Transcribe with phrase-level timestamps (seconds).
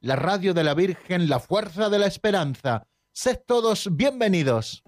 [0.00, 2.86] la radio de la Virgen, la fuerza de la esperanza.
[3.12, 4.82] Sed todos bienvenidos.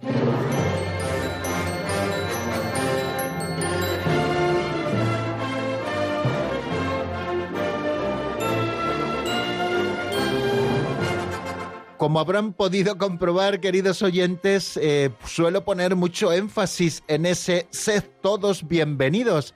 [11.97, 18.67] Como habrán podido comprobar, queridos oyentes, eh, suelo poner mucho énfasis en ese sed todos
[18.67, 19.55] bienvenidos,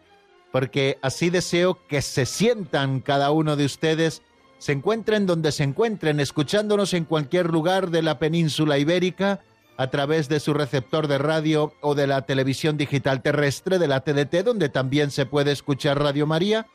[0.53, 4.21] porque así deseo que se sientan cada uno de ustedes,
[4.65, 9.41] se encuentren donde se encuentren, escuchándonos en cualquier lugar de la península ibérica,
[9.77, 14.01] a través de su receptor de radio o de la televisión digital terrestre de la
[14.01, 16.67] TDT, donde también se puede escuchar Radio María,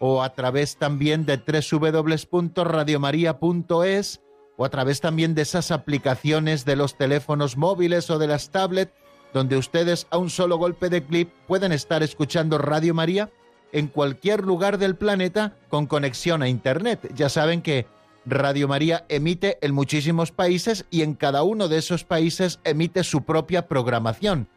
[0.00, 4.20] o a través también de www.radiomaria.es
[4.56, 8.90] o a través también de esas aplicaciones de los teléfonos móviles o de las tablets,
[9.32, 13.30] donde ustedes a un solo golpe de clip pueden estar escuchando Radio María
[13.72, 17.12] en cualquier lugar del planeta con conexión a Internet.
[17.14, 17.86] Ya saben que
[18.26, 23.24] Radio María emite en muchísimos países y en cada uno de esos países emite su
[23.24, 24.48] propia programación.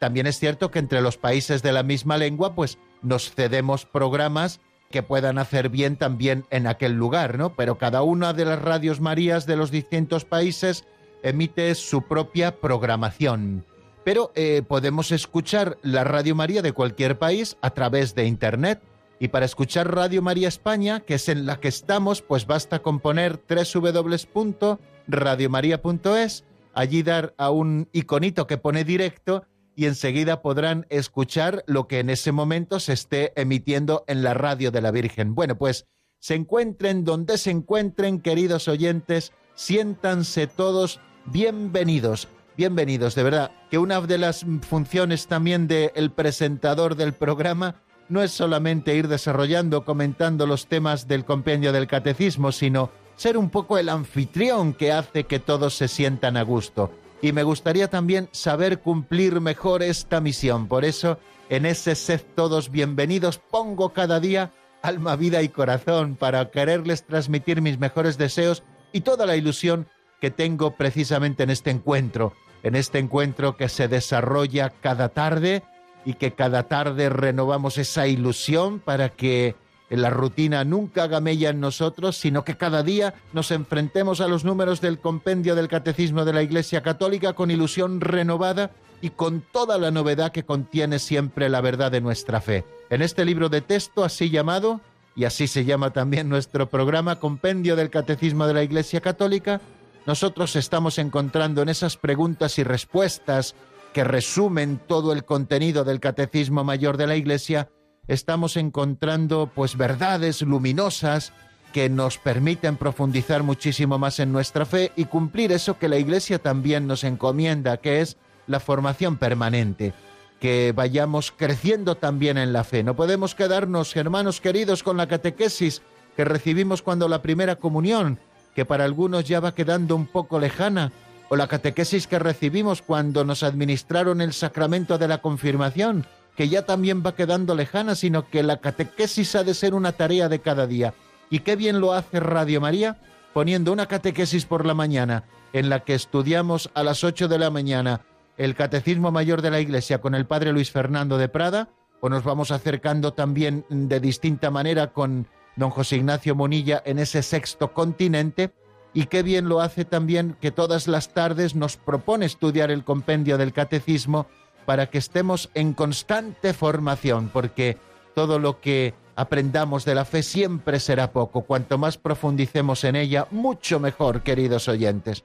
[0.00, 4.60] También es cierto que entre los países de la misma lengua, pues nos cedemos programas
[4.90, 7.54] que puedan hacer bien también en aquel lugar, ¿no?
[7.54, 10.84] Pero cada una de las radios Marías de los distintos países
[11.22, 13.64] emite su propia programación.
[14.04, 18.80] Pero eh, podemos escuchar la Radio María de cualquier país a través de Internet.
[19.18, 23.00] Y para escuchar Radio María España, que es en la que estamos, pues basta con
[23.00, 29.44] poner www.radiomaria.es, allí dar a un iconito que pone directo
[29.76, 34.70] y enseguida podrán escuchar lo que en ese momento se esté emitiendo en la radio
[34.70, 35.34] de la Virgen.
[35.34, 35.86] Bueno, pues
[36.18, 42.28] se encuentren donde se encuentren, queridos oyentes, siéntanse todos bienvenidos.
[42.60, 47.76] Bienvenidos, de verdad, que una de las funciones también del presentador del programa
[48.10, 53.48] no es solamente ir desarrollando, comentando los temas del compendio del catecismo, sino ser un
[53.48, 58.28] poco el anfitrión que hace que todos se sientan a gusto y me gustaría también
[58.30, 60.68] saber cumplir mejor esta misión.
[60.68, 66.50] Por eso, en ese sed todos bienvenidos, pongo cada día alma, vida y corazón para
[66.50, 69.86] quererles transmitir mis mejores deseos y toda la ilusión
[70.20, 75.62] que tengo precisamente en este encuentro, en este encuentro que se desarrolla cada tarde
[76.04, 79.54] y que cada tarde renovamos esa ilusión para que
[79.90, 84.44] la rutina nunca haga mella en nosotros, sino que cada día nos enfrentemos a los
[84.44, 88.70] números del compendio del Catecismo de la Iglesia Católica con ilusión renovada
[89.02, 92.64] y con toda la novedad que contiene siempre la verdad de nuestra fe.
[92.88, 94.80] En este libro de texto, así llamado,
[95.16, 99.60] y así se llama también nuestro programa, Compendio del Catecismo de la Iglesia Católica,
[100.06, 103.54] nosotros estamos encontrando en esas preguntas y respuestas
[103.92, 107.68] que resumen todo el contenido del Catecismo Mayor de la Iglesia,
[108.08, 111.32] estamos encontrando pues verdades luminosas
[111.72, 116.38] que nos permiten profundizar muchísimo más en nuestra fe y cumplir eso que la Iglesia
[116.38, 118.16] también nos encomienda, que es
[118.46, 119.92] la formación permanente,
[120.40, 122.82] que vayamos creciendo también en la fe.
[122.82, 125.82] No podemos quedarnos, hermanos queridos, con la catequesis
[126.16, 128.18] que recibimos cuando la primera comunión,
[128.54, 130.92] que para algunos ya va quedando un poco lejana,
[131.28, 136.06] o la catequesis que recibimos cuando nos administraron el sacramento de la confirmación,
[136.36, 140.28] que ya también va quedando lejana, sino que la catequesis ha de ser una tarea
[140.28, 140.94] de cada día.
[141.30, 142.98] Y qué bien lo hace Radio María
[143.32, 147.50] poniendo una catequesis por la mañana en la que estudiamos a las 8 de la
[147.50, 148.02] mañana
[148.36, 151.68] el Catecismo Mayor de la Iglesia con el Padre Luis Fernando de Prada,
[152.00, 155.26] o nos vamos acercando también de distinta manera con
[155.56, 158.52] don José Ignacio Monilla en ese sexto continente,
[158.92, 163.38] y qué bien lo hace también que todas las tardes nos propone estudiar el compendio
[163.38, 164.26] del Catecismo
[164.66, 167.78] para que estemos en constante formación, porque
[168.14, 171.42] todo lo que aprendamos de la fe siempre será poco.
[171.42, 175.24] Cuanto más profundicemos en ella, mucho mejor, queridos oyentes.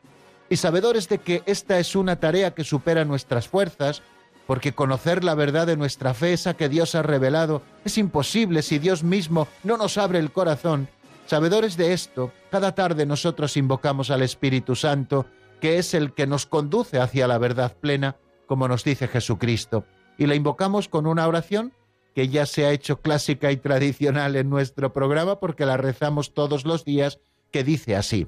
[0.49, 4.03] Y sabedores de que esta es una tarea que supera nuestras fuerzas,
[4.47, 8.79] porque conocer la verdad de nuestra fe, esa que Dios ha revelado, es imposible si
[8.79, 10.87] Dios mismo no nos abre el corazón.
[11.25, 15.25] Sabedores de esto, cada tarde nosotros invocamos al Espíritu Santo,
[15.59, 19.85] que es el que nos conduce hacia la verdad plena, como nos dice Jesucristo.
[20.17, 21.73] Y la invocamos con una oración
[22.13, 26.65] que ya se ha hecho clásica y tradicional en nuestro programa porque la rezamos todos
[26.65, 27.19] los días,
[27.51, 28.27] que dice así.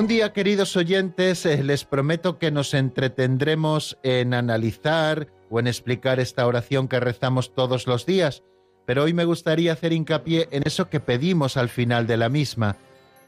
[0.00, 6.20] Un día, queridos oyentes, eh, les prometo que nos entretendremos en analizar o en explicar
[6.20, 8.42] esta oración que rezamos todos los días,
[8.86, 12.78] pero hoy me gustaría hacer hincapié en eso que pedimos al final de la misma.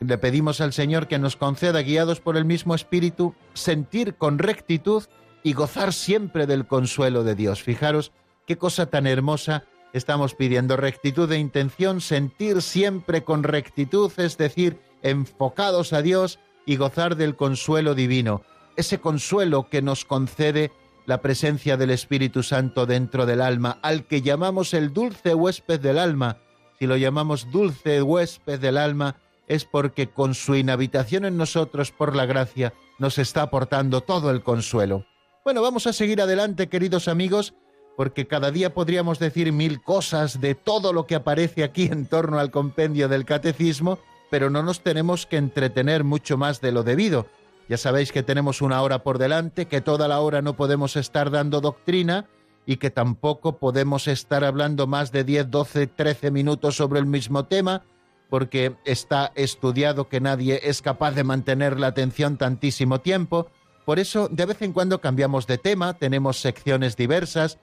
[0.01, 5.03] Le pedimos al Señor que nos conceda, guiados por el mismo Espíritu, sentir con rectitud
[5.43, 7.63] y gozar siempre del consuelo de Dios.
[7.63, 8.13] Fijaros
[8.47, 14.81] qué cosa tan hermosa estamos pidiendo, rectitud de intención, sentir siempre con rectitud, es decir,
[15.03, 18.43] enfocados a Dios, y gozar del consuelo divino,
[18.77, 20.71] ese consuelo que nos concede
[21.07, 25.99] la presencia del Espíritu Santo dentro del alma, al que llamamos el dulce huésped del
[25.99, 26.39] alma.
[26.79, 29.17] Si lo llamamos dulce huésped del alma,
[29.49, 34.43] es porque con su inhabitación en nosotros por la gracia nos está aportando todo el
[34.43, 35.05] consuelo.
[35.45, 37.55] Bueno, vamos a seguir adelante, queridos amigos,
[37.97, 42.39] porque cada día podríamos decir mil cosas de todo lo que aparece aquí en torno
[42.39, 43.99] al compendio del catecismo,
[44.33, 47.27] pero no nos tenemos que entretener mucho más de lo debido.
[47.69, 51.31] Ya sabéis que tenemos una hora por delante, que toda la hora no podemos estar
[51.31, 52.31] dando doctrina
[52.65, 57.45] y que tampoco podemos estar hablando más de 10, 12, 13 minutos sobre el mismo
[57.45, 57.83] tema,
[58.31, 63.49] porque está estudiado que nadie es capaz de mantener la atención tantísimo tiempo.
[63.85, 67.59] Por eso, de vez en cuando cambiamos de tema, tenemos secciones diversas,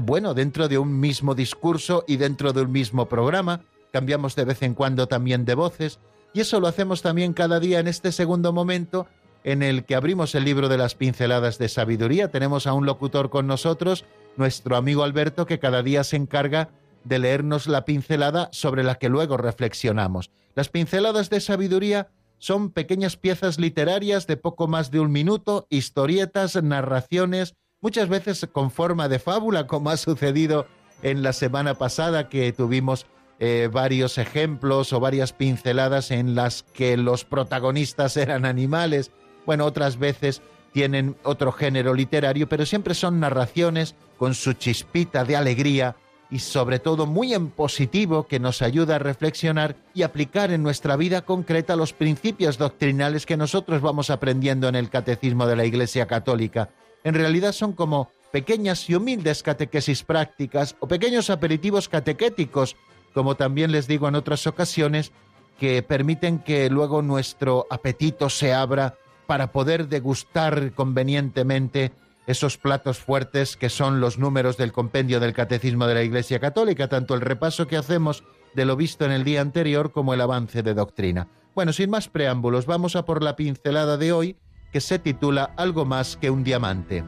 [0.00, 3.60] bueno, dentro de un mismo discurso y dentro de un mismo programa,
[3.92, 6.00] cambiamos de vez en cuando también de voces,
[6.34, 9.06] y eso lo hacemos también cada día en este segundo momento
[9.44, 12.30] en el que abrimos el libro de las pinceladas de sabiduría.
[12.30, 14.04] Tenemos a un locutor con nosotros,
[14.36, 16.70] nuestro amigo Alberto, que cada día se encarga
[17.04, 20.30] de leernos la pincelada sobre la que luego reflexionamos.
[20.56, 22.08] Las pinceladas de sabiduría
[22.38, 28.70] son pequeñas piezas literarias de poco más de un minuto, historietas, narraciones, muchas veces con
[28.70, 30.66] forma de fábula, como ha sucedido
[31.02, 33.06] en la semana pasada que tuvimos
[33.46, 39.10] eh, varios ejemplos o varias pinceladas en las que los protagonistas eran animales.
[39.44, 40.40] Bueno, otras veces
[40.72, 45.94] tienen otro género literario, pero siempre son narraciones con su chispita de alegría
[46.30, 50.96] y sobre todo muy en positivo que nos ayuda a reflexionar y aplicar en nuestra
[50.96, 56.06] vida concreta los principios doctrinales que nosotros vamos aprendiendo en el catecismo de la Iglesia
[56.06, 56.70] Católica.
[57.04, 62.74] En realidad son como pequeñas y humildes catequesis prácticas o pequeños aperitivos catequéticos
[63.14, 65.12] como también les digo en otras ocasiones,
[65.58, 71.92] que permiten que luego nuestro apetito se abra para poder degustar convenientemente
[72.26, 76.88] esos platos fuertes que son los números del compendio del Catecismo de la Iglesia Católica,
[76.88, 80.62] tanto el repaso que hacemos de lo visto en el día anterior como el avance
[80.62, 81.28] de doctrina.
[81.54, 84.36] Bueno, sin más preámbulos, vamos a por la pincelada de hoy,
[84.72, 87.04] que se titula Algo más que un diamante.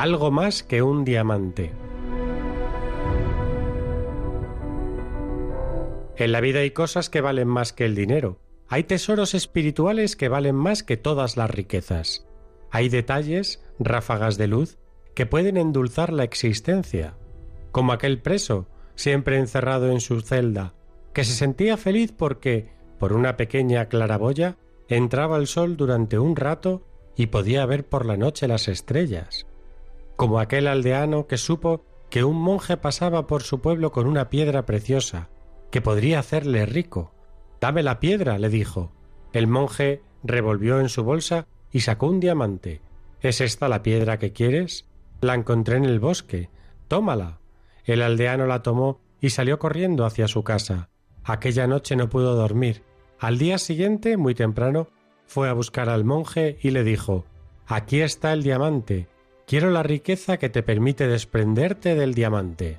[0.00, 1.72] Algo más que un diamante.
[6.16, 8.38] En la vida hay cosas que valen más que el dinero.
[8.68, 12.28] Hay tesoros espirituales que valen más que todas las riquezas.
[12.70, 14.78] Hay detalles, ráfagas de luz,
[15.16, 17.16] que pueden endulzar la existencia,
[17.72, 20.74] como aquel preso, siempre encerrado en su celda,
[21.12, 26.86] que se sentía feliz porque, por una pequeña claraboya, entraba el sol durante un rato
[27.16, 29.48] y podía ver por la noche las estrellas
[30.18, 34.66] como aquel aldeano que supo que un monje pasaba por su pueblo con una piedra
[34.66, 35.28] preciosa,
[35.70, 37.12] que podría hacerle rico.
[37.60, 38.90] Dame la piedra, le dijo.
[39.32, 42.82] El monje revolvió en su bolsa y sacó un diamante.
[43.20, 44.88] ¿Es esta la piedra que quieres?
[45.20, 46.50] La encontré en el bosque.
[46.88, 47.38] Tómala.
[47.84, 50.90] El aldeano la tomó y salió corriendo hacia su casa.
[51.22, 52.82] Aquella noche no pudo dormir.
[53.20, 54.88] Al día siguiente, muy temprano,
[55.26, 57.24] fue a buscar al monje y le dijo
[57.68, 59.06] Aquí está el diamante.
[59.48, 62.76] Quiero la riqueza que te permite desprenderte del diamante.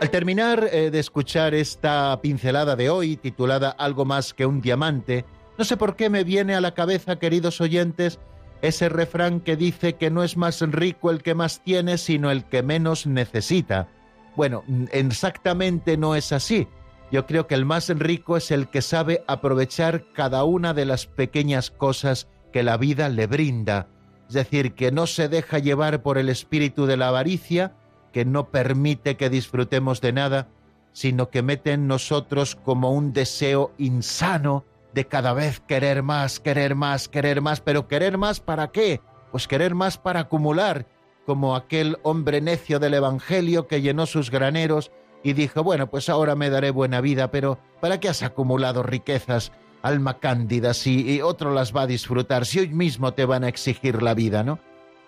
[0.00, 5.24] Al terminar eh, de escuchar esta pincelada de hoy, titulada Algo más que un diamante,
[5.58, 8.20] no sé por qué me viene a la cabeza, queridos oyentes,
[8.62, 12.44] ese refrán que dice que no es más rico el que más tiene, sino el
[12.44, 13.88] que menos necesita.
[14.36, 16.68] Bueno, exactamente no es así.
[17.10, 21.06] Yo creo que el más rico es el que sabe aprovechar cada una de las
[21.06, 23.88] pequeñas cosas que la vida le brinda.
[24.28, 27.74] Es decir, que no se deja llevar por el espíritu de la avaricia,
[28.12, 30.48] que no permite que disfrutemos de nada,
[30.92, 36.74] sino que mete en nosotros como un deseo insano de cada vez querer más, querer
[36.74, 39.00] más, querer más, pero querer más para qué?
[39.32, 40.86] Pues querer más para acumular,
[41.26, 44.90] como aquel hombre necio del Evangelio que llenó sus graneros
[45.22, 49.52] y dijo, bueno, pues ahora me daré buena vida, pero ¿para qué has acumulado riquezas,
[49.82, 54.02] alma cándida, si otro las va a disfrutar, si hoy mismo te van a exigir
[54.02, 54.58] la vida, ¿no?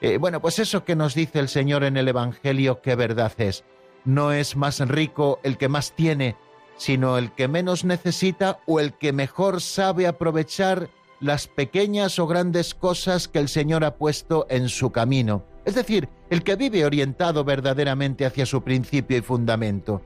[0.01, 3.65] Eh, bueno, pues eso que nos dice el Señor en el Evangelio, qué verdad es.
[4.05, 6.37] No es más rico el que más tiene,
[6.77, 10.89] sino el que menos necesita o el que mejor sabe aprovechar
[11.21, 15.45] las pequeñas o grandes cosas que el Señor ha puesto en su camino.
[15.65, 20.03] Es decir, el que vive orientado verdaderamente hacia su principio y fundamento.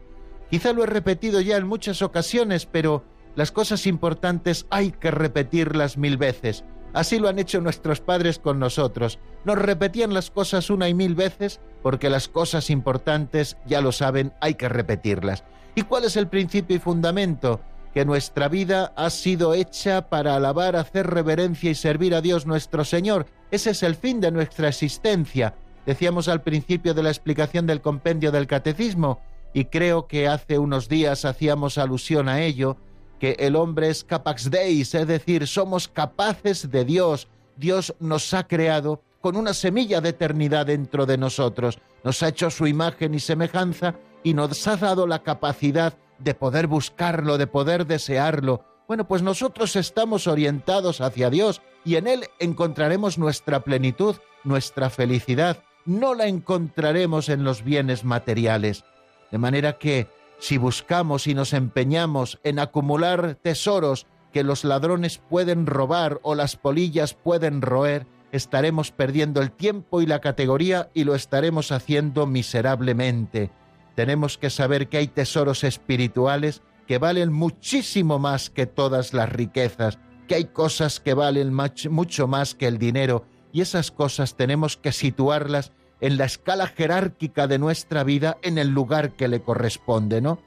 [0.50, 5.96] Quizá lo he repetido ya en muchas ocasiones, pero las cosas importantes hay que repetirlas
[5.98, 6.64] mil veces,
[6.96, 9.18] Así lo han hecho nuestros padres con nosotros.
[9.44, 14.32] Nos repetían las cosas una y mil veces porque las cosas importantes, ya lo saben,
[14.40, 15.44] hay que repetirlas.
[15.74, 17.60] ¿Y cuál es el principio y fundamento?
[17.92, 22.82] Que nuestra vida ha sido hecha para alabar, hacer reverencia y servir a Dios nuestro
[22.82, 23.26] Señor.
[23.50, 25.54] Ese es el fin de nuestra existencia.
[25.84, 29.20] Decíamos al principio de la explicación del compendio del catecismo,
[29.54, 32.76] y creo que hace unos días hacíamos alusión a ello,
[33.18, 37.28] que el hombre es capax deis, es decir, somos capaces de Dios.
[37.56, 42.50] Dios nos ha creado con una semilla de eternidad dentro de nosotros, nos ha hecho
[42.50, 47.86] su imagen y semejanza y nos ha dado la capacidad de poder buscarlo, de poder
[47.86, 48.64] desearlo.
[48.86, 55.62] Bueno, pues nosotros estamos orientados hacia Dios y en Él encontraremos nuestra plenitud, nuestra felicidad.
[55.84, 58.84] No la encontraremos en los bienes materiales.
[59.30, 60.08] De manera que
[60.40, 66.56] si buscamos y nos empeñamos en acumular tesoros que los ladrones pueden robar o las
[66.56, 73.52] polillas pueden roer, estaremos perdiendo el tiempo y la categoría y lo estaremos haciendo miserablemente.
[73.94, 80.00] Tenemos que saber que hay tesoros espirituales que valen muchísimo más que todas las riquezas,
[80.26, 81.56] que hay cosas que valen
[81.90, 87.46] mucho más que el dinero y esas cosas tenemos que situarlas en la escala jerárquica
[87.46, 90.38] de nuestra vida en el lugar que le corresponde, ¿no?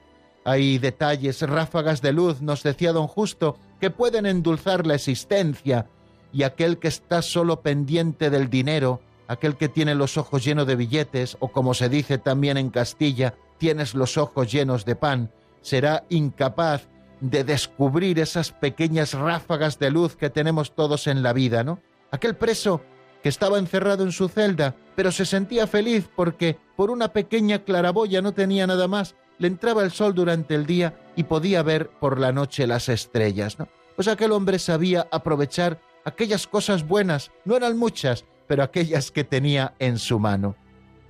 [0.45, 5.87] Hay detalles, ráfagas de luz, nos decía don Justo, que pueden endulzar la existencia,
[6.31, 10.75] y aquel que está solo pendiente del dinero, aquel que tiene los ojos llenos de
[10.75, 15.31] billetes, o como se dice también en Castilla, tienes los ojos llenos de pan,
[15.61, 16.87] será incapaz
[17.21, 21.79] de descubrir esas pequeñas ráfagas de luz que tenemos todos en la vida, ¿no?
[22.11, 22.81] Aquel preso
[23.21, 28.21] que estaba encerrado en su celda, pero se sentía feliz porque por una pequeña claraboya
[28.21, 32.19] no tenía nada más, le entraba el sol durante el día y podía ver por
[32.19, 33.59] la noche las estrellas.
[33.59, 33.67] ¿no?
[33.95, 39.73] Pues aquel hombre sabía aprovechar aquellas cosas buenas, no eran muchas, pero aquellas que tenía
[39.79, 40.55] en su mano.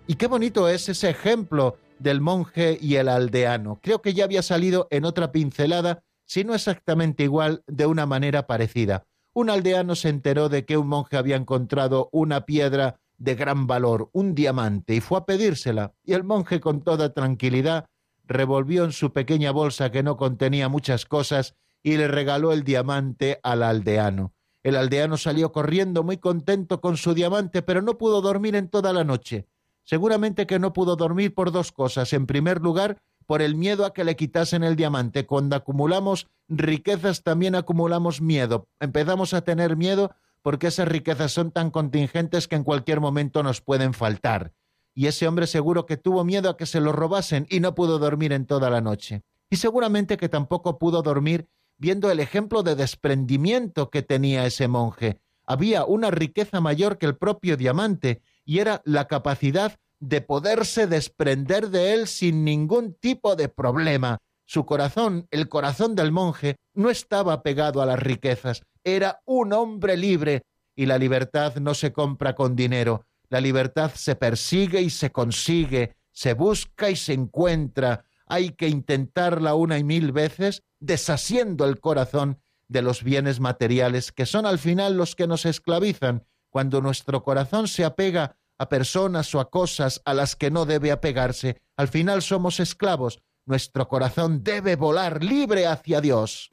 [0.07, 3.79] Y qué bonito es ese ejemplo del monje y el aldeano.
[3.81, 8.47] Creo que ya había salido en otra pincelada, si no exactamente igual, de una manera
[8.47, 9.05] parecida
[9.39, 14.09] un aldeano se enteró de que un monje había encontrado una piedra de gran valor,
[14.13, 17.85] un diamante, y fue a pedírsela, y el monje con toda tranquilidad
[18.25, 23.39] revolvió en su pequeña bolsa que no contenía muchas cosas y le regaló el diamante
[23.43, 24.33] al aldeano.
[24.61, 28.93] El aldeano salió corriendo muy contento con su diamante, pero no pudo dormir en toda
[28.93, 29.47] la noche.
[29.89, 32.13] Seguramente que no pudo dormir por dos cosas.
[32.13, 35.25] En primer lugar, por el miedo a que le quitasen el diamante.
[35.25, 38.67] Cuando acumulamos riquezas también acumulamos miedo.
[38.79, 40.11] Empezamos a tener miedo
[40.43, 44.53] porque esas riquezas son tan contingentes que en cualquier momento nos pueden faltar.
[44.93, 47.97] Y ese hombre seguro que tuvo miedo a que se lo robasen y no pudo
[47.97, 49.23] dormir en toda la noche.
[49.49, 51.47] Y seguramente que tampoco pudo dormir
[51.79, 55.19] viendo el ejemplo de desprendimiento que tenía ese monje.
[55.47, 61.69] Había una riqueza mayor que el propio diamante y era la capacidad de poderse desprender
[61.69, 64.17] de él sin ningún tipo de problema.
[64.47, 69.97] Su corazón, el corazón del monje, no estaba pegado a las riquezas, era un hombre
[69.97, 70.41] libre,
[70.75, 75.93] y la libertad no se compra con dinero, la libertad se persigue y se consigue,
[76.11, 82.41] se busca y se encuentra, hay que intentarla una y mil veces, desasiendo el corazón
[82.67, 86.23] de los bienes materiales, que son al final los que nos esclavizan.
[86.49, 90.91] Cuando nuestro corazón se apega a personas o a cosas a las que no debe
[90.91, 91.61] apegarse.
[91.77, 93.19] Al final somos esclavos.
[93.45, 96.51] Nuestro corazón debe volar libre hacia Dios.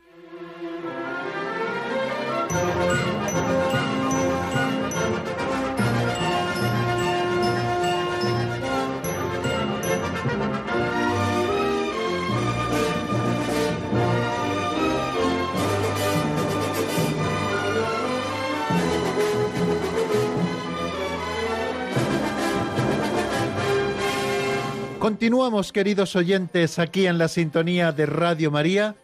[25.07, 28.97] Continuamos, queridos oyentes, aquí en la sintonía de Radio María.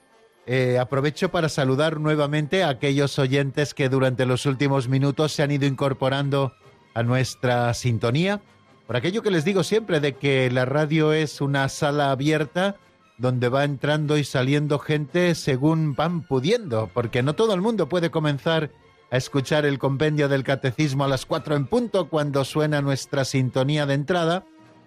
[0.46, 5.52] Eh, aprovecho para saludar nuevamente a aquellos oyentes que durante los últimos minutos se han
[5.52, 6.54] ido incorporando
[6.94, 8.42] a nuestra sintonía.
[8.88, 12.74] Por aquello que les digo siempre de que la radio es una sala abierta
[13.16, 18.10] donde va entrando y saliendo gente según van pudiendo, porque no todo el mundo puede
[18.10, 18.72] comenzar
[19.12, 23.86] a escuchar el compendio del catecismo a las cuatro en punto cuando suena nuestra sintonía
[23.86, 24.44] de entrada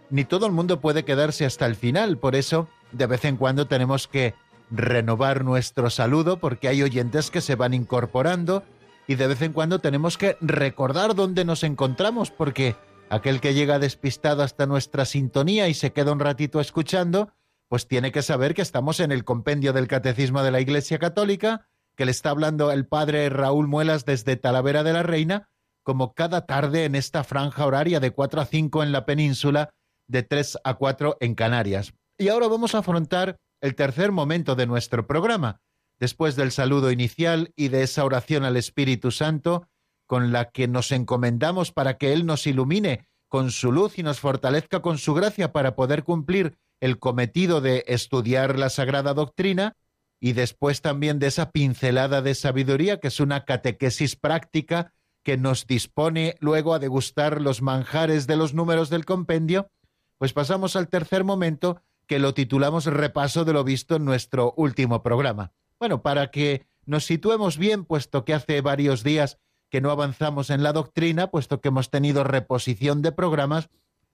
[0.09, 2.17] ni todo el mundo puede quedarse hasta el final.
[2.17, 4.33] Por eso, de vez en cuando tenemos que
[4.71, 8.63] renovar nuestro saludo porque hay oyentes que se van incorporando
[9.07, 12.75] y de vez en cuando tenemos que recordar dónde nos encontramos porque
[13.09, 17.31] aquel que llega despistado hasta nuestra sintonía y se queda un ratito escuchando,
[17.67, 21.67] pues tiene que saber que estamos en el compendio del Catecismo de la Iglesia Católica,
[21.95, 25.49] que le está hablando el padre Raúl Muelas desde Talavera de la Reina,
[25.83, 29.69] como cada tarde en esta franja horaria de 4 a 5 en la península
[30.07, 31.93] de 3 a 4 en Canarias.
[32.17, 35.61] Y ahora vamos a afrontar el tercer momento de nuestro programa,
[35.99, 39.67] después del saludo inicial y de esa oración al Espíritu Santo,
[40.05, 44.19] con la que nos encomendamos para que Él nos ilumine con su luz y nos
[44.19, 49.75] fortalezca con su gracia para poder cumplir el cometido de estudiar la Sagrada Doctrina,
[50.19, 55.67] y después también de esa pincelada de sabiduría, que es una catequesis práctica que nos
[55.67, 59.69] dispone luego a degustar los manjares de los números del compendio
[60.17, 65.01] pues pasamos al tercer momento que lo titulamos Repaso de lo visto en nuestro último
[65.03, 65.53] programa.
[65.79, 70.63] Bueno, para que nos situemos bien, puesto que hace varios días que no avanzamos en
[70.63, 73.69] la doctrina, puesto que hemos tenido reposición de programas,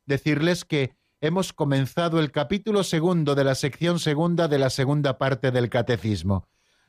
[0.06, 5.52] decirles que hemos comenzado el capítulo segundo de la sección segunda de la segunda parte
[5.52, 6.48] del catecismo.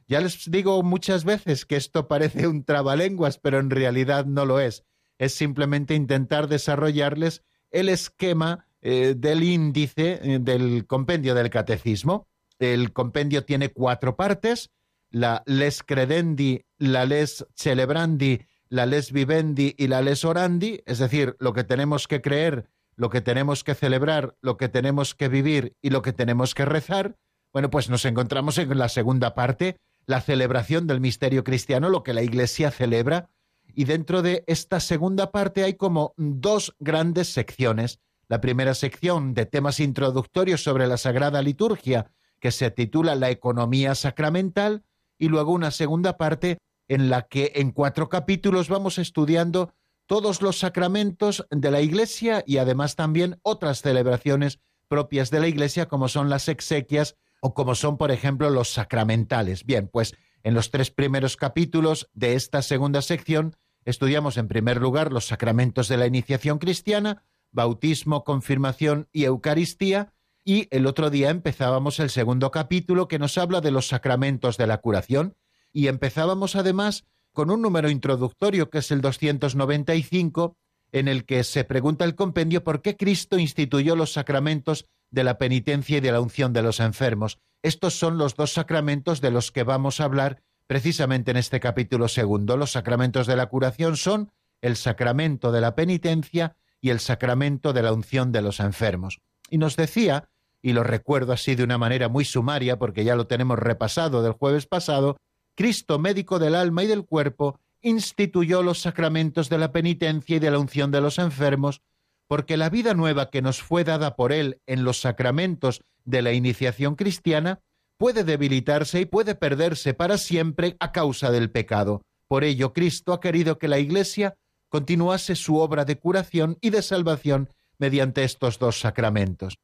[0.09, 4.59] Ya les digo muchas veces que esto parece un trabalenguas, pero en realidad no lo
[4.61, 4.85] es.
[5.19, 12.27] Es simplemente intentar desarrollarles el esquema eh, del índice eh, del compendio del catecismo.
[12.59, 14.71] El compendio tiene cuatro partes,
[15.11, 21.37] la les credendi, la les celebrandi, la les vivendi y la les orandi, es decir,
[21.39, 22.67] lo que tenemos que creer,
[22.97, 26.65] lo que tenemos que celebrar, lo que tenemos que vivir y lo que tenemos que
[26.65, 27.17] rezar.
[27.53, 32.15] Bueno, pues nos encontramos en la segunda parte, la celebración del misterio cristiano, lo que
[32.15, 33.29] la Iglesia celebra.
[33.75, 38.01] Y dentro de esta segunda parte hay como dos grandes secciones
[38.33, 43.95] la primera sección de temas introductorios sobre la Sagrada Liturgia, que se titula La economía
[43.95, 44.85] sacramental,
[45.19, 46.57] y luego una segunda parte
[46.89, 49.75] en la que en cuatro capítulos vamos estudiando
[50.07, 55.87] todos los sacramentos de la Iglesia y además también otras celebraciones propias de la Iglesia
[55.87, 59.67] como son las exequias o como son, por ejemplo, los sacramentales.
[59.67, 65.13] Bien, pues en los tres primeros capítulos de esta segunda sección estudiamos en primer lugar
[65.13, 70.13] los sacramentos de la iniciación cristiana, bautismo, confirmación y Eucaristía,
[70.45, 74.67] y el otro día empezábamos el segundo capítulo que nos habla de los sacramentos de
[74.67, 75.37] la curación,
[75.73, 80.57] y empezábamos además con un número introductorio que es el 295,
[80.93, 85.39] en el que se pregunta el compendio por qué Cristo instituyó los sacramentos de la
[85.39, 87.39] penitencia y de la unción de los enfermos.
[87.63, 92.09] Estos son los dos sacramentos de los que vamos a hablar precisamente en este capítulo
[92.09, 92.57] segundo.
[92.57, 97.83] Los sacramentos de la curación son el sacramento de la penitencia y el sacramento de
[97.83, 99.21] la unción de los enfermos.
[99.49, 100.29] Y nos decía,
[100.61, 104.33] y lo recuerdo así de una manera muy sumaria porque ya lo tenemos repasado del
[104.33, 105.17] jueves pasado,
[105.55, 110.51] Cristo, médico del alma y del cuerpo, instituyó los sacramentos de la penitencia y de
[110.51, 111.83] la unción de los enfermos,
[112.27, 116.33] porque la vida nueva que nos fue dada por Él en los sacramentos de la
[116.33, 117.61] iniciación cristiana
[117.97, 122.03] puede debilitarse y puede perderse para siempre a causa del pecado.
[122.27, 124.35] Por ello, Cristo ha querido que la Iglesia
[124.73, 129.59] continuase su obra de curación y de salvación mediante estos dos sacramentos.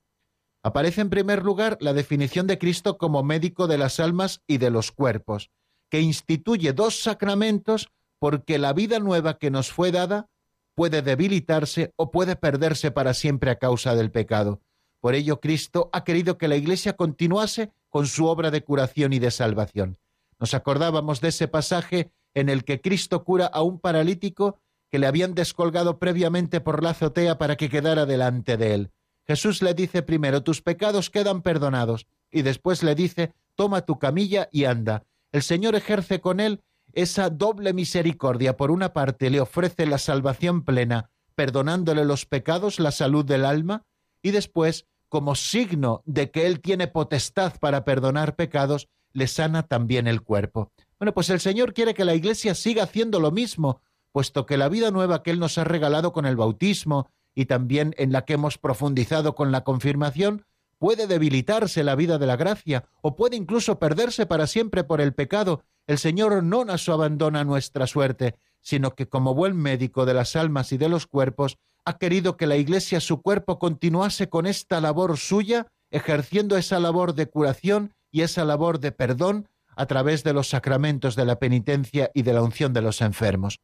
[0.63, 4.69] Aparece en primer lugar la definición de Cristo como médico de las almas y de
[4.69, 5.51] los cuerpos,
[5.89, 10.29] que instituye dos sacramentos porque la vida nueva que nos fue dada
[10.75, 14.61] puede debilitarse o puede perderse para siempre a causa del pecado.
[15.01, 19.21] Por ello Cristo ha querido que la Iglesia continuase con su obra de curación y
[19.21, 19.97] de salvación.
[20.39, 24.59] Nos acordábamos de ese pasaje en el que Cristo cura a un paralítico
[24.91, 28.91] que le habían descolgado previamente por la azotea para que quedara delante de él.
[29.27, 34.49] Jesús le dice primero, tus pecados quedan perdonados, y después le dice, toma tu camilla
[34.53, 35.05] y anda.
[35.33, 36.63] El Señor ejerce con él
[36.95, 38.57] esa doble misericordia.
[38.57, 43.85] Por una parte, le ofrece la salvación plena, perdonándole los pecados, la salud del alma,
[44.23, 50.07] y después, como signo de que Él tiene potestad para perdonar pecados, le sana también
[50.07, 50.73] el cuerpo.
[50.99, 53.81] Bueno, pues el Señor quiere que la Iglesia siga haciendo lo mismo,
[54.13, 57.95] puesto que la vida nueva que Él nos ha regalado con el bautismo y también
[57.99, 60.45] en la que hemos profundizado con la confirmación,
[60.79, 65.13] puede debilitarse la vida de la gracia o puede incluso perderse para siempre por el
[65.13, 65.63] pecado.
[65.87, 70.73] El Señor no nos abandona nuestra suerte, sino que como buen médico de las almas
[70.73, 75.17] y de los cuerpos, ha querido que la Iglesia, su cuerpo, continuase con esta labor
[75.17, 80.49] suya, ejerciendo esa labor de curación y esa labor de perdón a través de los
[80.49, 83.61] sacramentos de la penitencia y de la unción de los enfermos.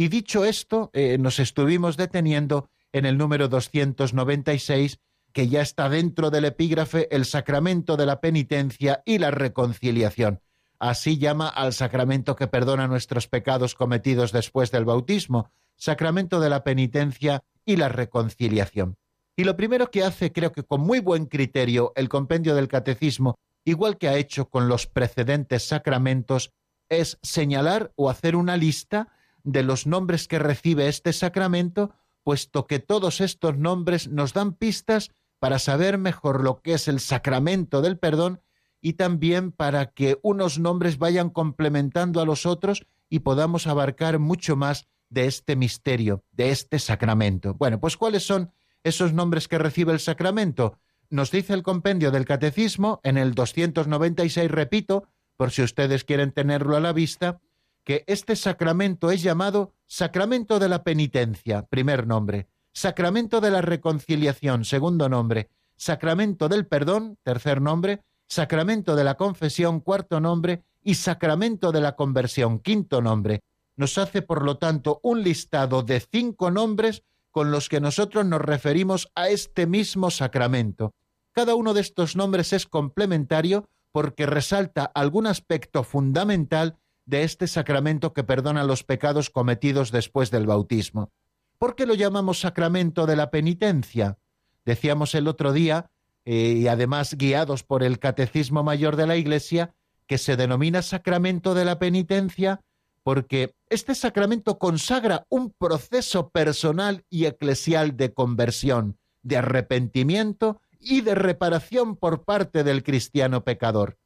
[0.00, 5.00] Y dicho esto, eh, nos estuvimos deteniendo en el número 296,
[5.32, 10.40] que ya está dentro del epígrafe el sacramento de la penitencia y la reconciliación.
[10.78, 16.62] Así llama al sacramento que perdona nuestros pecados cometidos después del bautismo, sacramento de la
[16.62, 18.98] penitencia y la reconciliación.
[19.34, 23.34] Y lo primero que hace, creo que con muy buen criterio, el compendio del catecismo,
[23.64, 26.52] igual que ha hecho con los precedentes sacramentos,
[26.88, 29.08] es señalar o hacer una lista
[29.52, 35.10] de los nombres que recibe este sacramento, puesto que todos estos nombres nos dan pistas
[35.38, 38.40] para saber mejor lo que es el sacramento del perdón
[38.80, 44.56] y también para que unos nombres vayan complementando a los otros y podamos abarcar mucho
[44.56, 47.54] más de este misterio, de este sacramento.
[47.54, 48.52] Bueno, pues ¿cuáles son
[48.84, 50.78] esos nombres que recibe el sacramento?
[51.08, 56.76] Nos dice el compendio del Catecismo en el 296, repito, por si ustedes quieren tenerlo
[56.76, 57.40] a la vista,
[57.88, 64.66] que este sacramento es llamado sacramento de la penitencia, primer nombre, sacramento de la reconciliación,
[64.66, 71.72] segundo nombre, sacramento del perdón, tercer nombre, sacramento de la confesión, cuarto nombre, y sacramento
[71.72, 73.40] de la conversión, quinto nombre.
[73.74, 78.42] Nos hace, por lo tanto, un listado de cinco nombres con los que nosotros nos
[78.42, 80.92] referimos a este mismo sacramento.
[81.32, 86.76] Cada uno de estos nombres es complementario porque resalta algún aspecto fundamental
[87.08, 91.10] de este sacramento que perdona los pecados cometidos después del bautismo.
[91.56, 94.18] ¿Por qué lo llamamos sacramento de la penitencia?
[94.66, 95.90] Decíamos el otro día,
[96.26, 99.74] eh, y además guiados por el Catecismo Mayor de la Iglesia,
[100.06, 102.60] que se denomina sacramento de la penitencia
[103.02, 111.14] porque este sacramento consagra un proceso personal y eclesial de conversión, de arrepentimiento y de
[111.14, 113.96] reparación por parte del cristiano pecador.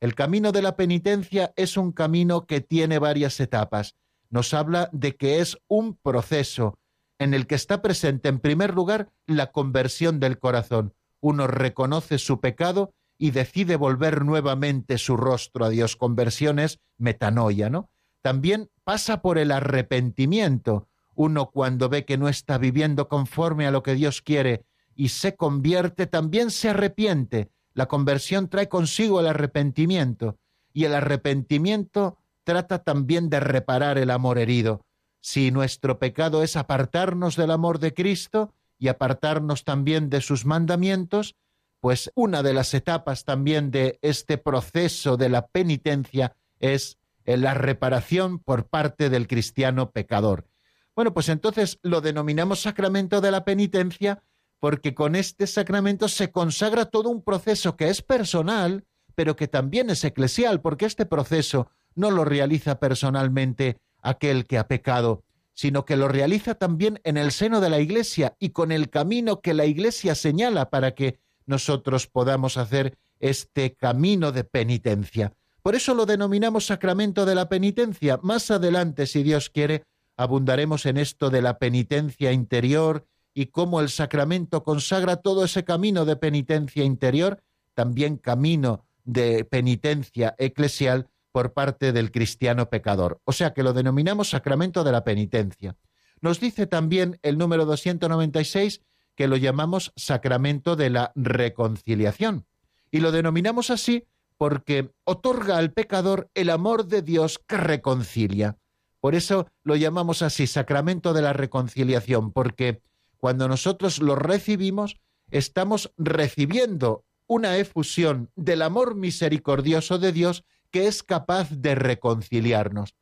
[0.00, 3.96] El camino de la penitencia es un camino que tiene varias etapas.
[4.30, 6.78] Nos habla de que es un proceso
[7.18, 10.94] en el que está presente en primer lugar la conversión del corazón.
[11.20, 15.96] Uno reconoce su pecado y decide volver nuevamente su rostro a Dios.
[15.96, 17.90] Conversión es metanoia, ¿no?
[18.22, 20.88] también pasa por el arrepentimiento.
[21.14, 25.36] Uno cuando ve que no está viviendo conforme a lo que Dios quiere y se
[25.36, 27.50] convierte, también se arrepiente.
[27.80, 30.36] La conversión trae consigo el arrepentimiento
[30.70, 34.84] y el arrepentimiento trata también de reparar el amor herido.
[35.22, 41.36] Si nuestro pecado es apartarnos del amor de Cristo y apartarnos también de sus mandamientos,
[41.80, 48.40] pues una de las etapas también de este proceso de la penitencia es la reparación
[48.40, 50.46] por parte del cristiano pecador.
[50.94, 54.22] Bueno, pues entonces lo denominamos sacramento de la penitencia
[54.60, 59.90] porque con este sacramento se consagra todo un proceso que es personal, pero que también
[59.90, 65.96] es eclesial, porque este proceso no lo realiza personalmente aquel que ha pecado, sino que
[65.96, 69.64] lo realiza también en el seno de la Iglesia y con el camino que la
[69.64, 75.32] Iglesia señala para que nosotros podamos hacer este camino de penitencia.
[75.62, 78.18] Por eso lo denominamos sacramento de la penitencia.
[78.22, 79.84] Más adelante, si Dios quiere,
[80.16, 86.04] abundaremos en esto de la penitencia interior y cómo el sacramento consagra todo ese camino
[86.04, 87.42] de penitencia interior,
[87.74, 93.20] también camino de penitencia eclesial por parte del cristiano pecador.
[93.24, 95.76] O sea que lo denominamos sacramento de la penitencia.
[96.20, 98.82] Nos dice también el número 296
[99.14, 102.46] que lo llamamos sacramento de la reconciliación.
[102.90, 108.56] Y lo denominamos así porque otorga al pecador el amor de Dios que reconcilia.
[109.00, 112.82] Por eso lo llamamos así, sacramento de la reconciliación, porque
[113.20, 114.96] cuando nosotros lo recibimos,
[115.30, 122.94] estamos recibiendo una efusión del amor misericordioso de Dios que es capaz de reconciliarnos.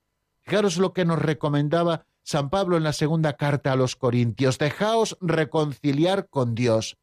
[0.42, 5.16] Fijaros lo que nos recomendaba San Pablo en la segunda carta a los Corintios, dejaos
[5.22, 6.98] reconciliar con Dios.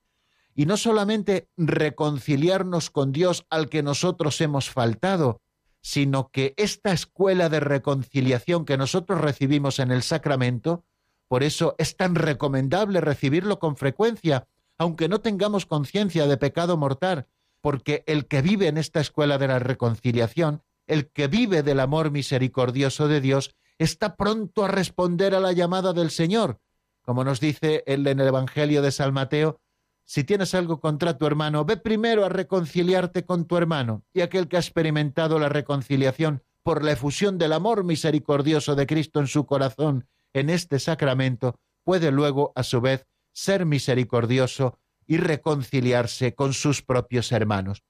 [0.54, 5.42] Y no solamente reconciliarnos con Dios al que nosotros hemos faltado,
[5.82, 10.84] sino que esta escuela de reconciliación que nosotros recibimos en el sacramento,
[11.28, 17.28] por eso es tan recomendable recibirlo con frecuencia, aunque no tengamos conciencia de pecado mortal,
[17.62, 22.12] porque el que vive en esta escuela de la reconciliación, el que vive del amor
[22.12, 26.60] misericordioso de Dios, está pronto a responder a la llamada del Señor.
[27.02, 29.60] Como nos dice él en el Evangelio de San Mateo,
[30.04, 34.04] si tienes algo contra tu hermano, ve primero a reconciliarte con tu hermano.
[34.14, 39.20] Y aquel que ha experimentado la reconciliación por la efusión del amor misericordioso de Cristo
[39.20, 46.36] en su corazón en este sacramento, puede luego, a su vez, ser misericordioso y reconciliarse
[46.36, 47.84] con sus propios hermanos.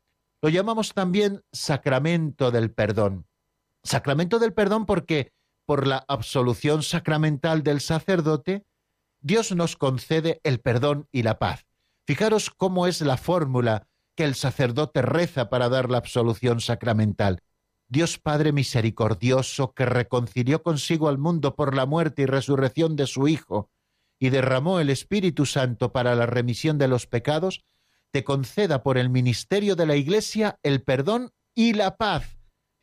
[0.44, 3.26] Lo llamamos también sacramento del perdón.
[3.84, 5.32] Sacramento del perdón porque
[5.66, 8.64] por la absolución sacramental del sacerdote,
[9.22, 11.66] Dios nos concede el perdón y la paz.
[12.06, 17.40] Fijaros cómo es la fórmula que el sacerdote reza para dar la absolución sacramental.
[17.88, 23.28] Dios Padre misericordioso, que reconcilió consigo al mundo por la muerte y resurrección de su
[23.28, 23.70] Hijo,
[24.20, 27.64] y derramó el Espíritu Santo para la remisión de los pecados,
[28.12, 32.36] te conceda por el ministerio de la Iglesia el perdón y la paz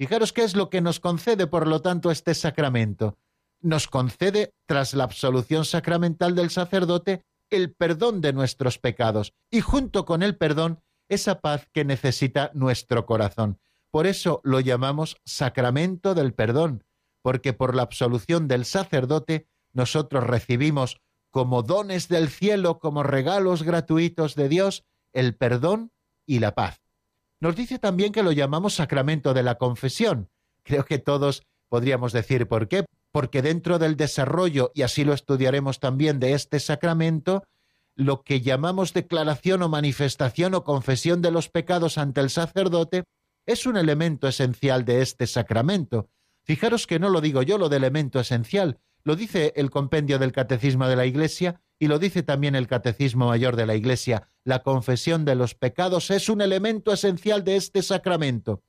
[0.02, 3.18] Fijaros qué es lo que nos concede, por lo tanto, este sacramento.
[3.60, 10.04] Nos concede, tras la absolución sacramental del sacerdote, el perdón de nuestros pecados y junto
[10.04, 13.60] con el perdón, esa paz que necesita nuestro corazón.
[13.92, 16.84] Por eso lo llamamos sacramento del perdón,
[17.20, 20.96] porque por la absolución del sacerdote nosotros recibimos
[21.30, 25.92] como dones del cielo, como regalos gratuitos de Dios, el perdón
[26.26, 26.80] y la paz.
[27.38, 30.30] Nos dice también que lo llamamos sacramento de la confesión.
[30.62, 32.86] Creo que todos podríamos decir por qué.
[33.12, 37.42] Porque dentro del desarrollo, y así lo estudiaremos también, de este sacramento,
[37.94, 43.04] lo que llamamos declaración o manifestación o confesión de los pecados ante el sacerdote
[43.46, 46.08] es un elemento esencial de este sacramento.
[46.44, 50.32] Fijaros que no lo digo yo lo de elemento esencial, lo dice el compendio del
[50.32, 54.28] Catecismo de la Iglesia y lo dice también el Catecismo Mayor de la Iglesia.
[54.44, 58.62] La confesión de los pecados es un elemento esencial de este sacramento.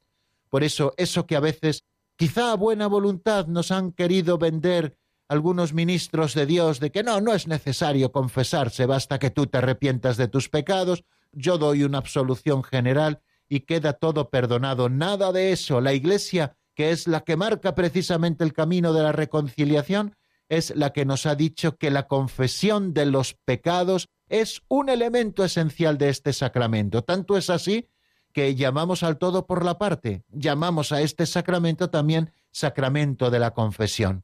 [0.49, 5.73] Por eso, eso que a veces, quizá a buena voluntad, nos han querido vender algunos
[5.73, 10.17] ministros de Dios de que no, no es necesario confesarse, basta que tú te arrepientas
[10.17, 13.21] de tus pecados, yo doy una absolución general
[13.53, 14.89] y queda todo perdonado.
[14.89, 15.79] Nada de eso.
[15.79, 20.15] La Iglesia, que es la que marca precisamente el camino de la reconciliación,
[20.49, 25.43] es la que nos ha dicho que la confesión de los pecados es un elemento
[25.45, 27.03] esencial de este sacramento.
[27.03, 27.89] Tanto es así
[28.33, 33.51] que llamamos al todo por la parte, llamamos a este sacramento también sacramento de la
[33.51, 34.23] confesión.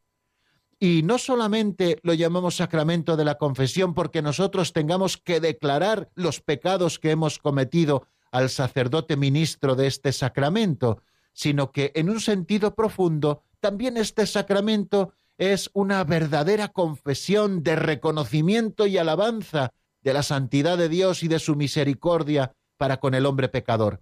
[0.80, 6.42] Y no solamente lo llamamos sacramento de la confesión porque nosotros tengamos que declarar los
[6.42, 11.02] pecados que hemos cometido al sacerdote ministro de este sacramento,
[11.34, 18.88] sino que en un sentido profundo también este sacramento es una verdadera confesión de reconocimiento
[18.88, 23.50] y alabanza de la santidad de Dios y de su misericordia para con el hombre
[23.50, 24.02] pecador.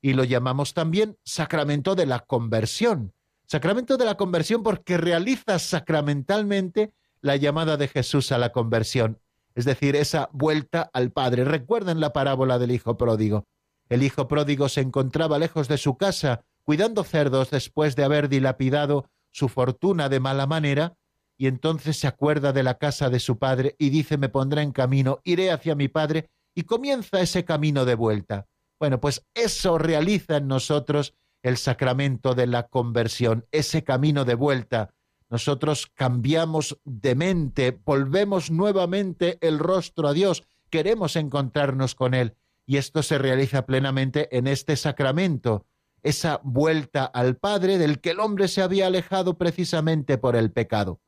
[0.00, 3.12] Y lo llamamos también sacramento de la conversión.
[3.46, 9.20] Sacramento de la conversión porque realiza sacramentalmente la llamada de Jesús a la conversión,
[9.54, 11.44] es decir, esa vuelta al Padre.
[11.44, 13.46] Recuerden la parábola del Hijo pródigo.
[13.92, 19.10] El Hijo pródigo se encontraba lejos de su casa, cuidando cerdos después de haber dilapidado
[19.30, 20.96] su fortuna de mala manera,
[21.36, 24.72] y entonces se acuerda de la casa de su padre y dice me pondré en
[24.72, 28.46] camino, iré hacia mi padre, y comienza ese camino de vuelta.
[28.80, 34.94] Bueno, pues eso realiza en nosotros el sacramento de la conversión, ese camino de vuelta.
[35.28, 42.38] Nosotros cambiamos de mente, volvemos nuevamente el rostro a Dios, queremos encontrarnos con Él,
[42.72, 45.66] y esto se realiza plenamente en este sacramento
[46.02, 50.98] esa vuelta al Padre del que el hombre se había alejado precisamente por el pecado.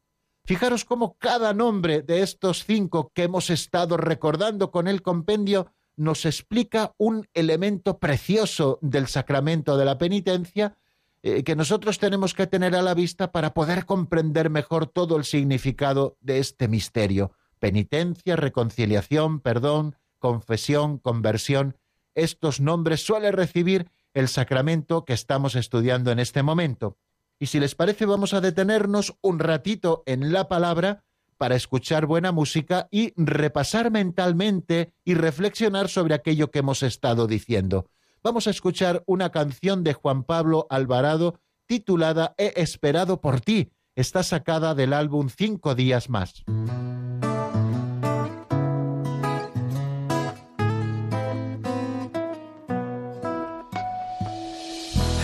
[0.45, 6.27] Fijaros cómo cada nombre de estos cinco que hemos estado recordando con el compendio nos
[6.27, 10.77] explica un elemento precioso del sacramento de la penitencia
[11.23, 15.25] eh, que nosotros tenemos que tener a la vista para poder comprender mejor todo el
[15.25, 17.33] significado de este misterio.
[17.59, 21.77] Penitencia, reconciliación, perdón, confesión, conversión.
[22.15, 26.97] Estos nombres suele recibir el sacramento que estamos estudiando en este momento.
[27.39, 31.05] Y si les parece, vamos a detenernos un ratito en la palabra
[31.37, 37.91] para escuchar buena música y repasar mentalmente y reflexionar sobre aquello que hemos estado diciendo.
[38.23, 43.73] Vamos a escuchar una canción de Juan Pablo Alvarado titulada He esperado por ti.
[43.95, 46.45] está sacada del álbum Cinco días más.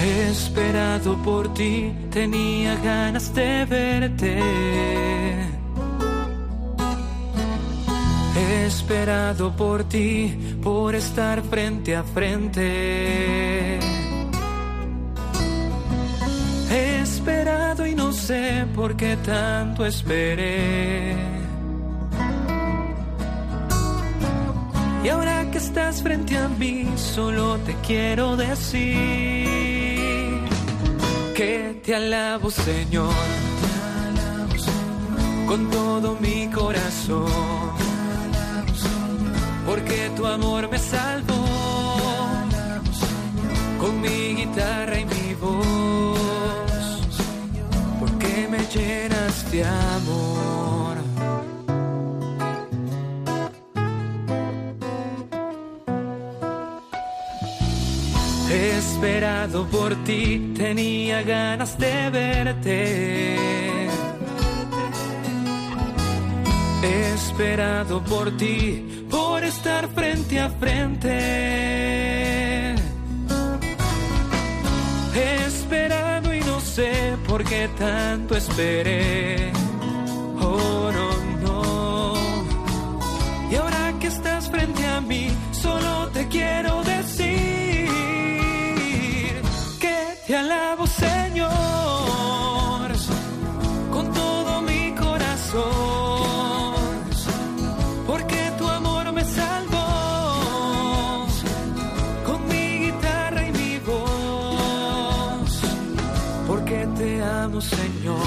[0.02, 4.40] He esperado por ti, tenía ganas de verte.
[8.34, 13.78] He esperado por ti, por estar frente a frente.
[16.70, 21.14] He esperado y no sé por qué tanto esperé.
[25.04, 29.59] Y ahora que estás frente a mí, solo te quiero decir
[31.40, 33.14] que te alabo Señor,
[35.48, 37.72] con todo mi corazón,
[39.66, 41.46] porque tu amor me salvó,
[43.81, 46.18] con mi guitarra y mi voz,
[48.00, 50.29] porque me llenas de amor.
[59.02, 63.38] Esperado por ti, tenía ganas de verte.
[67.14, 71.08] Esperado por ti, por estar frente a frente.
[75.14, 79.50] He esperado y no sé por qué tanto esperé.
[80.42, 81.08] Oh, no,
[81.40, 82.12] no.
[83.50, 87.59] Y ahora que estás frente a mí, solo te quiero decir
[90.30, 91.50] te alabo Señor
[93.90, 95.64] con todo mi corazón,
[98.06, 101.26] porque tu amor me salvó
[102.24, 105.50] con mi guitarra y mi voz,
[106.46, 108.22] porque te amo Señor.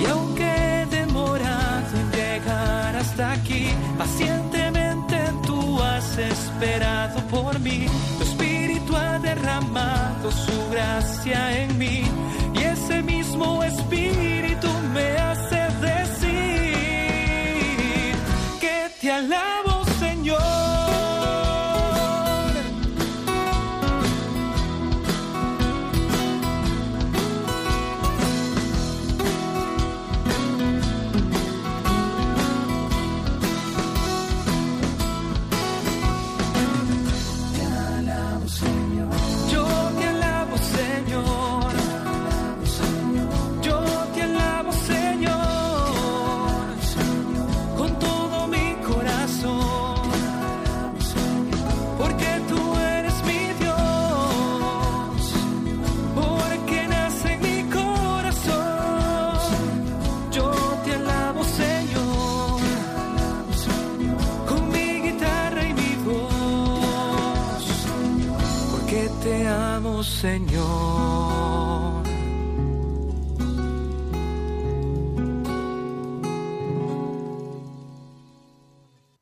[0.00, 3.66] Y aunque he demorado en llegar hasta aquí,
[3.98, 7.88] pacientemente tú has esperado por mí.
[9.28, 12.02] Derramado su gracia en mí
[12.54, 15.60] y ese mismo espíritu me hace
[15.90, 16.74] decir
[18.58, 19.67] que te alabo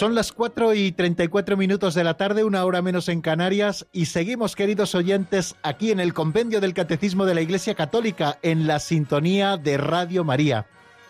[0.00, 4.06] Son las 4 y 34 minutos de la tarde, una hora menos en Canarias, y
[4.06, 8.78] seguimos, queridos oyentes, aquí en el Compendio del Catecismo de la Iglesia Católica, en la
[8.78, 10.64] sintonía de Radio María.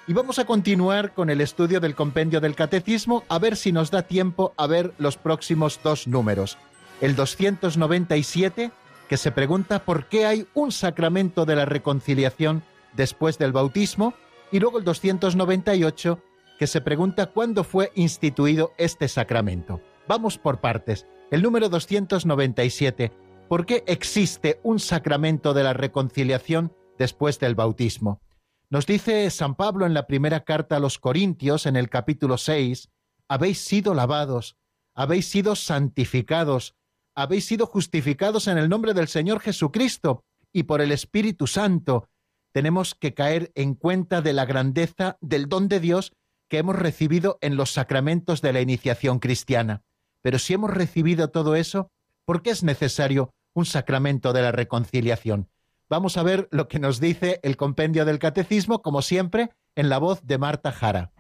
[0.09, 3.93] Y vamos a continuar con el estudio del Compendio del Catecismo, a ver si nos
[3.93, 6.59] da tiempo a ver los próximos dos números.
[7.01, 8.73] El 297,
[9.09, 12.65] que se pregunta por qué hay un sacramento de la reconciliación
[12.95, 14.15] después del bautismo,
[14.51, 16.21] y luego el 298,
[16.61, 19.81] que se pregunta cuándo fue instituido este sacramento.
[20.07, 21.07] Vamos por partes.
[21.31, 23.13] El número 297.
[23.49, 28.21] ¿Por qué existe un sacramento de la reconciliación después del bautismo?
[28.69, 32.91] Nos dice San Pablo en la primera carta a los Corintios, en el capítulo 6,
[33.27, 34.59] habéis sido lavados,
[34.95, 36.75] habéis sido santificados,
[37.15, 42.11] habéis sido justificados en el nombre del Señor Jesucristo y por el Espíritu Santo.
[42.53, 46.13] Tenemos que caer en cuenta de la grandeza del don de Dios
[46.51, 49.83] que hemos recibido en los sacramentos de la iniciación cristiana.
[50.21, 51.91] Pero si hemos recibido todo eso,
[52.27, 55.49] ¿por qué es necesario un sacramento de la reconciliación?
[55.89, 59.99] Vamos a ver lo que nos dice el compendio del catecismo, como siempre, en la
[59.99, 61.13] voz de Marta Jara.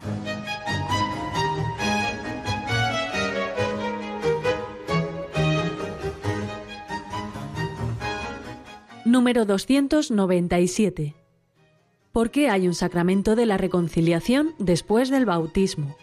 [9.04, 11.19] Número 297.
[12.12, 15.96] ¿Por hay un sacramento de la reconciliación después del bautismo?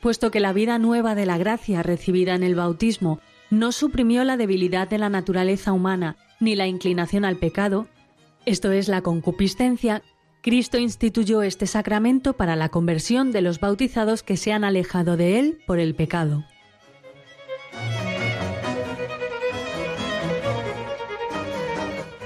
[0.00, 3.18] Puesto que la vida nueva de la gracia recibida en el bautismo
[3.50, 7.88] no suprimió la debilidad de la naturaleza humana ni la inclinación al pecado,
[8.46, 10.02] esto es la concupiscencia,
[10.42, 15.40] Cristo instituyó este sacramento para la conversión de los bautizados que se han alejado de
[15.40, 16.44] él por el pecado.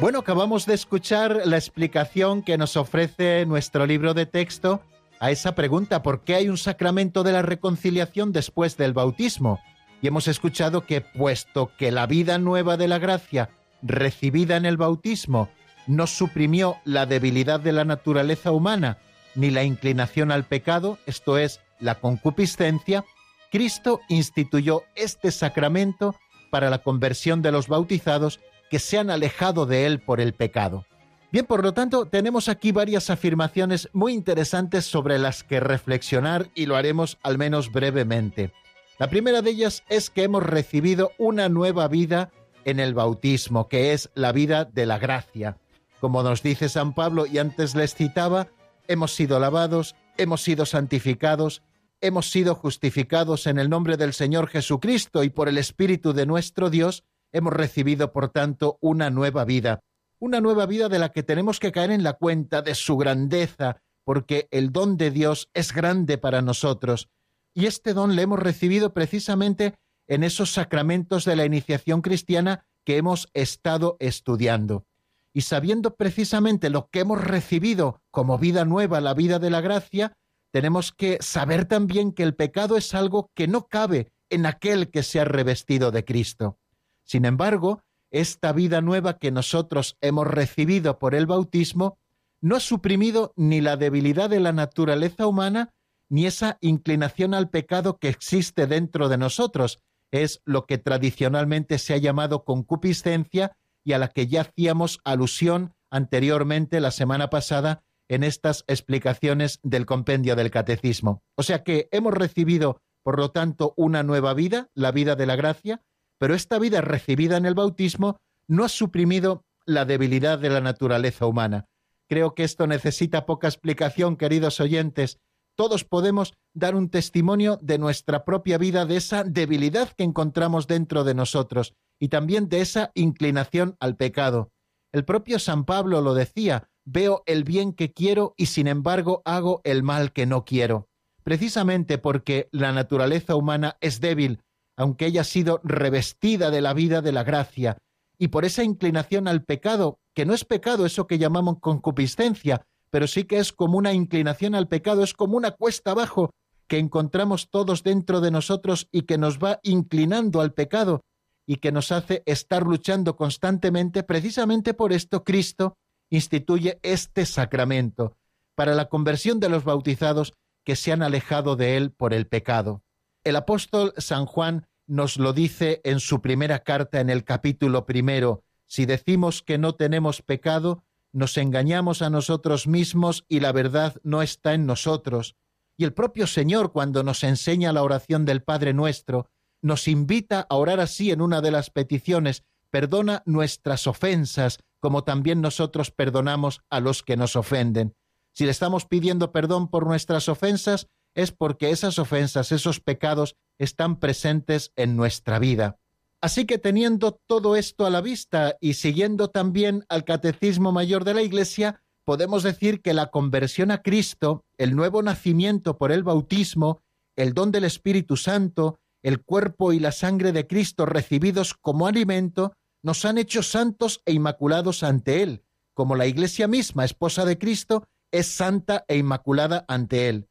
[0.03, 4.81] Bueno, acabamos de escuchar la explicación que nos ofrece nuestro libro de texto
[5.21, 9.61] a esa pregunta, ¿por qué hay un sacramento de la reconciliación después del bautismo?
[10.01, 13.51] Y hemos escuchado que puesto que la vida nueva de la gracia
[13.81, 15.49] recibida en el bautismo
[15.87, 18.99] no suprimió la debilidad de la naturaleza humana
[19.37, 23.05] ni la inclinación al pecado, esto es, la concupiscencia,
[23.53, 26.17] Cristo instituyó este sacramento
[26.51, 28.41] para la conversión de los bautizados
[28.73, 30.87] que se han alejado de él por el pecado.
[31.31, 36.65] Bien, por lo tanto, tenemos aquí varias afirmaciones muy interesantes sobre las que reflexionar y
[36.65, 38.51] lo haremos al menos brevemente.
[38.99, 42.31] La primera de ellas es que hemos recibido una nueva vida
[42.65, 45.59] en el bautismo, que es la vida de la gracia.
[46.01, 48.49] Como nos dice San Pablo y antes les citaba,
[48.89, 51.63] hemos sido lavados, hemos sido santificados,
[52.01, 56.71] hemos sido justificados en el nombre del Señor Jesucristo y por el Espíritu de nuestro
[56.71, 59.81] Dios, Hemos recibido, por tanto, una nueva vida,
[60.19, 63.83] una nueva vida de la que tenemos que caer en la cuenta de su grandeza,
[64.05, 67.09] porque el don de Dios es grande para nosotros.
[67.55, 69.75] Y este don le hemos recibido precisamente
[70.07, 74.85] en esos sacramentos de la iniciación cristiana que hemos estado estudiando.
[75.33, 80.13] Y sabiendo precisamente lo que hemos recibido como vida nueva, la vida de la gracia,
[80.51, 85.03] tenemos que saber también que el pecado es algo que no cabe en aquel que
[85.03, 86.59] se ha revestido de Cristo.
[87.05, 91.99] Sin embargo, esta vida nueva que nosotros hemos recibido por el bautismo
[92.41, 95.73] no ha suprimido ni la debilidad de la naturaleza humana
[96.09, 99.79] ni esa inclinación al pecado que existe dentro de nosotros.
[100.11, 105.73] Es lo que tradicionalmente se ha llamado concupiscencia y a la que ya hacíamos alusión
[105.91, 111.23] anteriormente la semana pasada en estas explicaciones del compendio del catecismo.
[111.35, 115.37] O sea que hemos recibido, por lo tanto, una nueva vida, la vida de la
[115.37, 115.81] gracia,
[116.23, 118.17] pero esta vida recibida en el bautismo
[118.47, 121.67] no ha suprimido la debilidad de la naturaleza humana.
[122.09, 125.19] Creo que esto necesita poca explicación, queridos oyentes.
[125.57, 131.03] Todos podemos dar un testimonio de nuestra propia vida, de esa debilidad que encontramos dentro
[131.03, 134.53] de nosotros y también de esa inclinación al pecado.
[134.93, 139.61] El propio San Pablo lo decía, veo el bien que quiero y sin embargo hago
[139.65, 140.87] el mal que no quiero.
[141.25, 144.39] Precisamente porque la naturaleza humana es débil,
[144.77, 147.79] aunque ella ha sido revestida de la vida de la gracia,
[148.19, 153.07] y por esa inclinación al pecado, que no es pecado eso que llamamos concupiscencia, pero
[153.07, 156.31] sí que es como una inclinación al pecado, es como una cuesta abajo
[156.69, 161.03] que encontramos todos dentro de nosotros y que nos va inclinando al pecado
[161.47, 165.75] y que nos hace estar luchando constantemente, precisamente por esto Cristo
[166.11, 168.17] instituye este sacramento
[168.55, 172.83] para la conversión de los bautizados que se han alejado de él por el pecado.
[173.25, 178.43] El apóstol San Juan nos lo dice en su primera carta en el capítulo primero.
[178.67, 184.23] Si decimos que no tenemos pecado, nos engañamos a nosotros mismos y la verdad no
[184.23, 185.37] está en nosotros.
[185.77, 190.57] Y el propio Señor, cuando nos enseña la oración del Padre nuestro, nos invita a
[190.57, 196.81] orar así en una de las peticiones, perdona nuestras ofensas, como también nosotros perdonamos a
[196.81, 197.95] los que nos ofenden.
[198.33, 203.97] Si le estamos pidiendo perdón por nuestras ofensas, es porque esas ofensas, esos pecados están
[203.99, 205.79] presentes en nuestra vida.
[206.21, 211.15] Así que teniendo todo esto a la vista y siguiendo también al Catecismo Mayor de
[211.15, 216.81] la Iglesia, podemos decir que la conversión a Cristo, el nuevo nacimiento por el bautismo,
[217.17, 222.53] el don del Espíritu Santo, el cuerpo y la sangre de Cristo recibidos como alimento,
[222.83, 225.45] nos han hecho santos e inmaculados ante Él,
[225.75, 230.29] como la Iglesia misma, esposa de Cristo, es santa e inmaculada ante Él.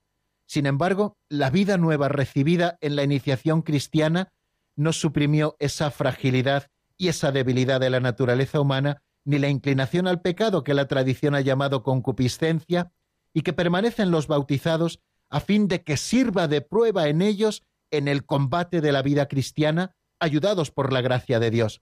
[0.51, 4.33] Sin embargo, la vida nueva recibida en la iniciación cristiana
[4.75, 10.19] no suprimió esa fragilidad y esa debilidad de la naturaleza humana, ni la inclinación al
[10.19, 12.91] pecado que la tradición ha llamado concupiscencia,
[13.33, 14.99] y que permanecen los bautizados
[15.29, 19.29] a fin de que sirva de prueba en ellos en el combate de la vida
[19.29, 21.81] cristiana, ayudados por la gracia de Dios.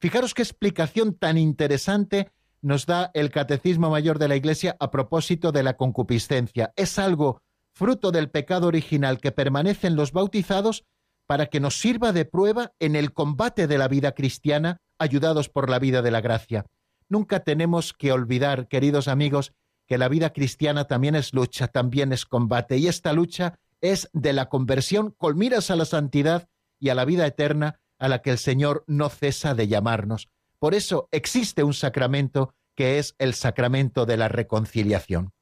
[0.00, 5.52] Fijaros qué explicación tan interesante nos da el Catecismo Mayor de la Iglesia a propósito
[5.52, 6.72] de la concupiscencia.
[6.74, 7.40] Es algo
[7.80, 10.84] fruto del pecado original que permanece en los bautizados
[11.26, 15.70] para que nos sirva de prueba en el combate de la vida cristiana, ayudados por
[15.70, 16.66] la vida de la gracia.
[17.08, 19.54] Nunca tenemos que olvidar, queridos amigos,
[19.88, 24.34] que la vida cristiana también es lucha, también es combate, y esta lucha es de
[24.34, 28.30] la conversión con miras a la santidad y a la vida eterna a la que
[28.30, 30.28] el Señor no cesa de llamarnos.
[30.58, 35.32] Por eso existe un sacramento que es el sacramento de la reconciliación.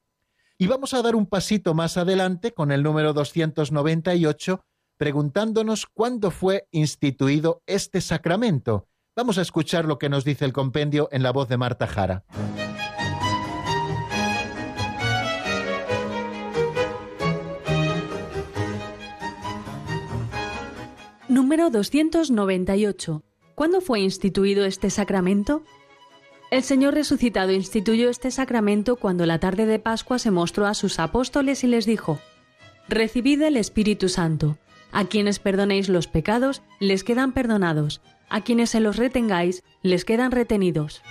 [0.61, 4.61] Y vamos a dar un pasito más adelante con el número 298,
[4.96, 8.88] preguntándonos cuándo fue instituido este sacramento.
[9.14, 12.24] Vamos a escuchar lo que nos dice el compendio en la voz de Marta Jara.
[21.28, 23.22] Número 298.
[23.54, 25.62] ¿Cuándo fue instituido este sacramento?
[26.51, 30.99] El Señor resucitado instituyó este sacramento cuando la tarde de Pascua se mostró a sus
[30.99, 32.18] apóstoles y les dijo,
[32.88, 34.57] Recibid el Espíritu Santo.
[34.90, 38.01] A quienes perdonéis los pecados, les quedan perdonados.
[38.30, 41.03] A quienes se los retengáis, les quedan retenidos.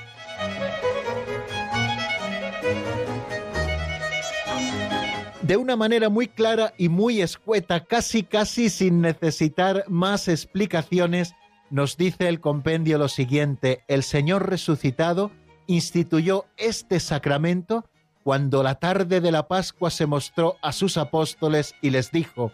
[5.48, 11.36] de una manera muy clara y muy escueta, casi casi sin necesitar más explicaciones,
[11.70, 15.32] nos dice el compendio lo siguiente, el Señor resucitado
[15.68, 17.86] instituyó este sacramento
[18.24, 22.52] cuando la tarde de la Pascua se mostró a sus apóstoles y les dijo,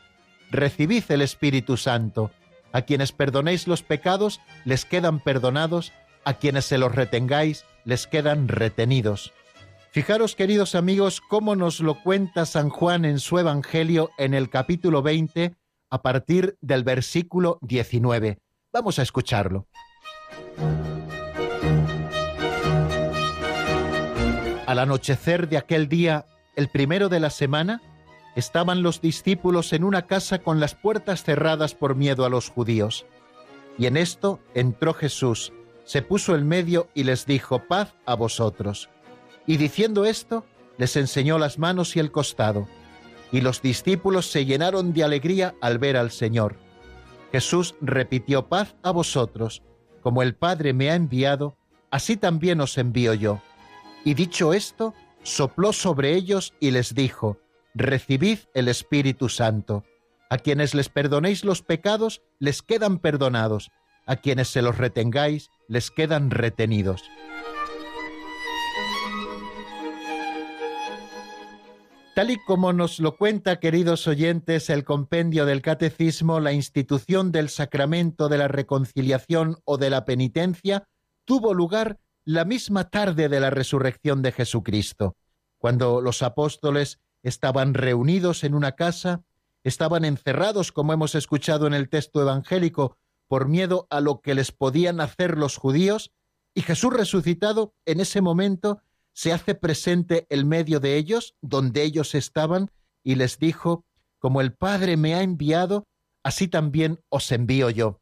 [0.52, 2.32] recibid el Espíritu Santo,
[2.72, 5.92] a quienes perdonéis los pecados les quedan perdonados,
[6.26, 9.34] a quienes se los retengáis les quedan retenidos.
[9.92, 15.04] Fijaros, queridos amigos, cómo nos lo cuenta San Juan en su Evangelio en el capítulo
[15.04, 15.56] 20,
[15.90, 18.40] a partir del versículo 19.
[18.74, 19.68] Vamos a escucharlo.
[24.66, 27.84] Al anochecer de aquel día, el primero de la semana,
[28.36, 33.06] estaban los discípulos en una casa con las puertas cerradas por miedo a los judíos.
[33.78, 35.54] Y en esto entró Jesús,
[35.84, 38.90] se puso en medio y les dijo, paz a vosotros.
[39.46, 40.46] Y diciendo esto,
[40.80, 42.68] les enseñó las manos y el costado.
[43.32, 46.56] Y los discípulos se llenaron de alegría al ver al Señor.
[47.34, 49.64] Jesús repitió paz a vosotros,
[50.04, 51.58] como el Padre me ha enviado,
[51.90, 53.42] así también os envío yo.
[54.06, 57.40] Y dicho esto, sopló sobre ellos y les dijo,
[57.74, 59.84] Recibid el Espíritu Santo.
[60.30, 63.72] A quienes les perdonéis los pecados, les quedan perdonados.
[64.06, 67.02] A quienes se los retengáis, les quedan retenidos.
[72.14, 77.50] Tal y como nos lo cuenta, queridos oyentes, el compendio del Catecismo, la institución del
[77.50, 80.88] sacramento de la reconciliación o de la penitencia
[81.26, 85.16] tuvo lugar la misma tarde de la resurrección de Jesucristo,
[85.58, 89.24] cuando los apóstoles estaban reunidos en una casa,
[89.64, 92.96] estaban encerrados, como hemos escuchado en el texto evangélico,
[93.28, 96.12] por miedo a lo que les podían hacer los judíos,
[96.54, 98.82] y Jesús resucitado en ese momento
[99.14, 102.72] se hace presente el medio de ellos, donde ellos estaban,
[103.04, 103.86] y les dijo,
[104.20, 105.86] como el Padre me ha enviado,
[106.24, 108.00] así también os envío yo.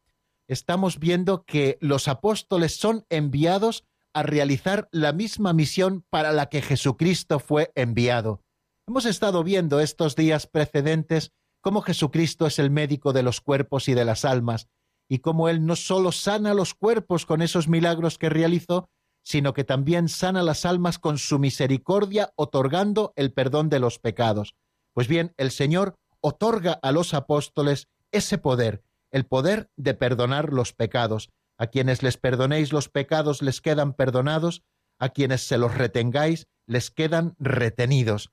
[0.48, 6.62] Estamos viendo que los apóstoles son enviados a realizar la misma misión para la que
[6.62, 8.42] Jesucristo fue enviado.
[8.86, 13.94] Hemos estado viendo estos días precedentes cómo Jesucristo es el médico de los cuerpos y
[13.94, 14.68] de las almas,
[15.08, 18.88] y cómo Él no solo sana los cuerpos con esos milagros que realizó,
[19.22, 24.54] sino que también sana las almas con su misericordia, otorgando el perdón de los pecados.
[24.92, 30.72] Pues bien, el Señor otorga a los apóstoles ese poder, el poder de perdonar los
[30.72, 31.30] pecados.
[31.58, 34.62] A quienes les perdonéis los pecados les quedan perdonados,
[34.98, 38.30] a quienes se los retengáis les quedan retenidos.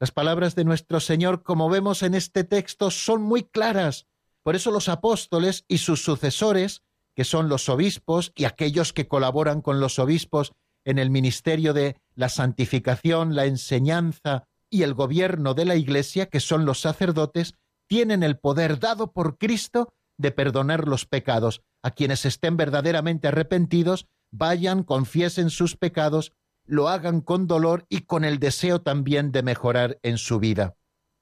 [0.00, 4.06] Las palabras de nuestro Señor, como vemos en este texto, son muy claras.
[4.42, 6.82] Por eso los apóstoles y sus sucesores
[7.14, 10.52] que son los obispos y aquellos que colaboran con los obispos
[10.84, 16.40] en el ministerio de la santificación, la enseñanza y el gobierno de la Iglesia, que
[16.40, 17.54] son los sacerdotes,
[17.86, 21.62] tienen el poder dado por Cristo de perdonar los pecados.
[21.82, 26.32] A quienes estén verdaderamente arrepentidos, vayan, confiesen sus pecados,
[26.64, 30.74] lo hagan con dolor y con el deseo también de mejorar en su vida.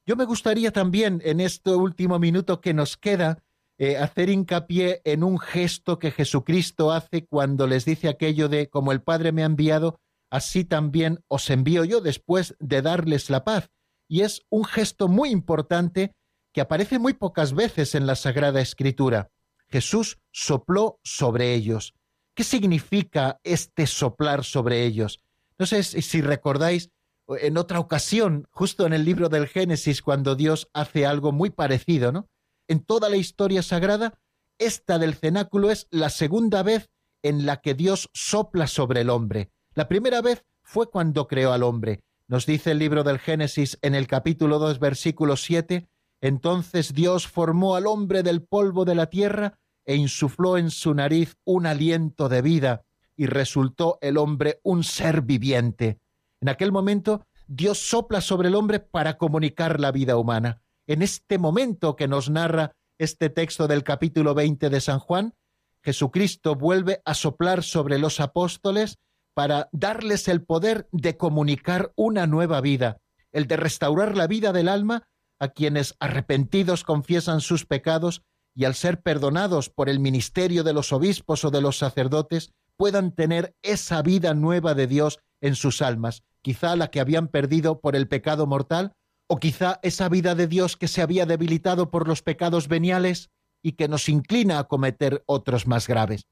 [0.07, 3.43] Yo me gustaría también, en este último minuto que nos queda,
[3.83, 8.93] eh, hacer hincapié en un gesto que Jesucristo hace cuando les dice aquello de como
[8.93, 13.71] el Padre me ha enviado, así también os envío yo después de darles la paz.
[14.07, 16.13] Y es un gesto muy importante
[16.53, 19.31] que aparece muy pocas veces en la Sagrada Escritura.
[19.67, 21.95] Jesús sopló sobre ellos.
[22.35, 25.23] ¿Qué significa este soplar sobre ellos?
[25.59, 26.91] No sé si recordáis
[27.29, 32.13] en otra ocasión, justo en el libro del Génesis, cuando Dios hace algo muy parecido,
[32.13, 32.29] ¿no?
[32.71, 34.21] En toda la historia sagrada,
[34.57, 36.89] esta del cenáculo es la segunda vez
[37.21, 39.51] en la que Dios sopla sobre el hombre.
[39.75, 42.05] La primera vez fue cuando creó al hombre.
[42.29, 45.89] Nos dice el libro del Génesis en el capítulo 2, versículo 7,
[46.21, 51.39] entonces Dios formó al hombre del polvo de la tierra e insufló en su nariz
[51.43, 52.85] un aliento de vida,
[53.17, 55.99] y resultó el hombre un ser viviente.
[56.41, 60.63] En aquel momento, Dios sopla sobre el hombre para comunicar la vida humana.
[60.87, 65.35] En este momento que nos narra este texto del capítulo 20 de San Juan,
[65.83, 68.99] Jesucristo vuelve a soplar sobre los apóstoles
[69.35, 72.99] para darles el poder de comunicar una nueva vida,
[73.33, 75.09] el de restaurar la vida del alma
[75.39, 78.23] a quienes arrepentidos confiesan sus pecados
[78.55, 83.13] y al ser perdonados por el ministerio de los obispos o de los sacerdotes, puedan
[83.13, 87.97] tener esa vida nueva de Dios en sus almas, quizá la que habían perdido por
[87.97, 88.93] el pecado mortal,
[89.33, 93.31] o quizá esa vida de Dios que se había debilitado por los pecados veniales
[93.63, 96.27] y que nos inclina a cometer otros más graves.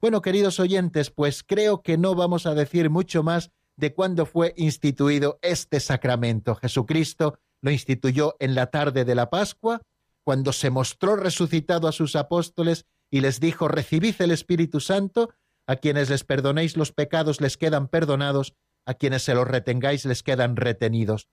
[0.00, 4.54] Bueno, queridos oyentes, pues creo que no vamos a decir mucho más de cuándo fue
[4.56, 6.54] instituido este sacramento.
[6.54, 9.82] Jesucristo lo instituyó en la tarde de la Pascua,
[10.24, 15.34] cuando se mostró resucitado a sus apóstoles y les dijo, recibid el Espíritu Santo,
[15.66, 18.54] a quienes les perdonéis los pecados les quedan perdonados,
[18.86, 21.28] a quienes se los retengáis les quedan retenidos.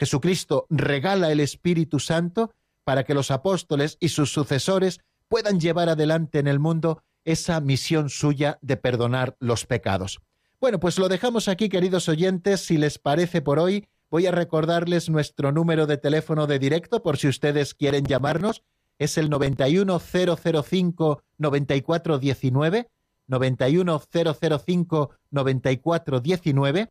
[0.00, 6.38] Jesucristo regala el Espíritu Santo para que los apóstoles y sus sucesores puedan llevar adelante
[6.38, 10.22] en el mundo esa misión suya de perdonar los pecados.
[10.58, 12.62] Bueno, pues lo dejamos aquí, queridos oyentes.
[12.62, 17.18] Si les parece por hoy, voy a recordarles nuestro número de teléfono de directo por
[17.18, 18.62] si ustedes quieren llamarnos.
[18.98, 22.88] Es el 91005 9419,
[23.26, 26.88] 91005 9419.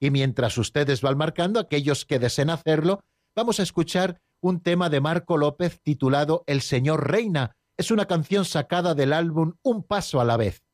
[0.00, 3.00] Y mientras ustedes van marcando, aquellos que deseen hacerlo,
[3.34, 7.56] vamos a escuchar un tema de Marco López titulado El Señor Reina.
[7.76, 10.65] Es una canción sacada del álbum Un Paso a la vez.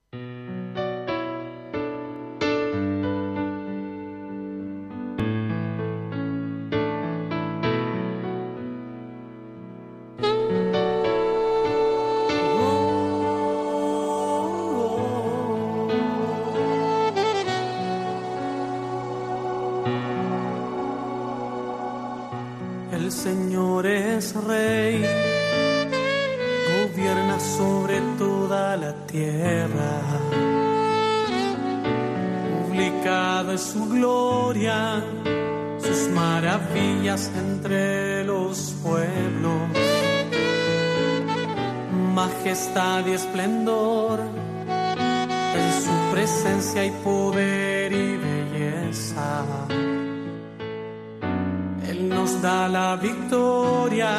[53.12, 54.16] Victoria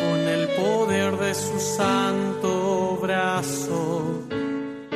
[0.00, 4.24] con el poder de su santo brazo,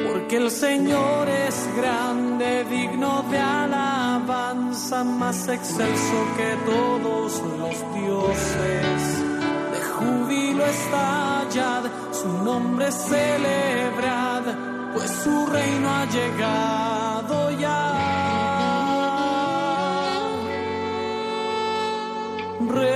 [0.07, 8.99] porque el Señor es grande, digno de alabanza, más excelso que todos los dioses.
[9.73, 14.43] De júbilo estallad, su nombre celebrad,
[14.95, 16.96] pues su reino ha llegado
[22.69, 22.96] Reina,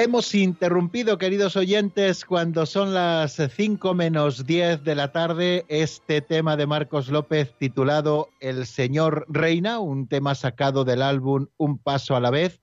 [0.00, 6.56] Hemos interrumpido, queridos oyentes, cuando son las 5 menos 10 de la tarde, este tema
[6.56, 12.20] de Marcos López titulado El Señor Reina, un tema sacado del álbum Un Paso a
[12.20, 12.60] la vez,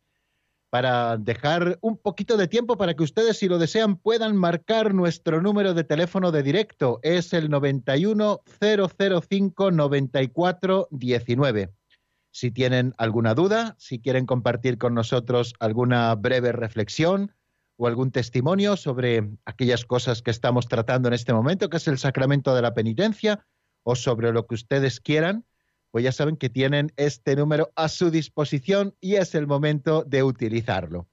[0.70, 5.42] para dejar un poquito de tiempo para que ustedes, si lo desean, puedan marcar nuestro
[5.42, 7.02] número de teléfono de directo.
[7.04, 11.74] Es el 91 005 94 19.
[12.36, 17.32] Si tienen alguna duda, si quieren compartir con nosotros alguna breve reflexión
[17.78, 21.98] o algún testimonio sobre aquellas cosas que estamos tratando en este momento, que es el
[21.98, 23.48] sacramento de la penitencia,
[23.84, 25.46] o sobre lo que ustedes quieran,
[25.92, 30.24] pues ya saben que tienen este número a su disposición y es el momento de
[30.24, 31.08] utilizarlo.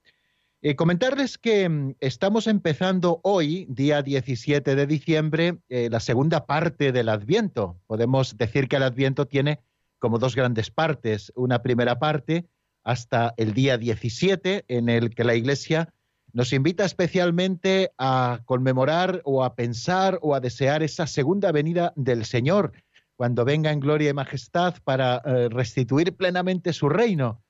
[0.60, 6.90] Eh, comentarles que mm, estamos empezando hoy, día 17 de diciembre, eh, la segunda parte
[6.90, 7.78] del Adviento.
[7.86, 9.60] Podemos decir que el Adviento tiene
[10.02, 11.32] como dos grandes partes.
[11.36, 12.48] Una primera parte
[12.82, 15.94] hasta el día 17, en el que la Iglesia
[16.32, 22.24] nos invita especialmente a conmemorar o a pensar o a desear esa segunda venida del
[22.24, 22.72] Señor,
[23.14, 27.40] cuando venga en gloria y majestad para eh, restituir plenamente su reino.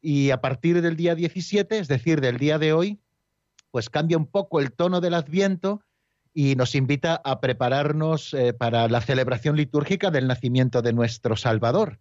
[0.00, 2.98] Y a partir del día 17, es decir, del día de hoy,
[3.70, 5.84] pues cambia un poco el tono del adviento
[6.34, 12.00] y nos invita a prepararnos eh, para la celebración litúrgica del nacimiento de nuestro Salvador.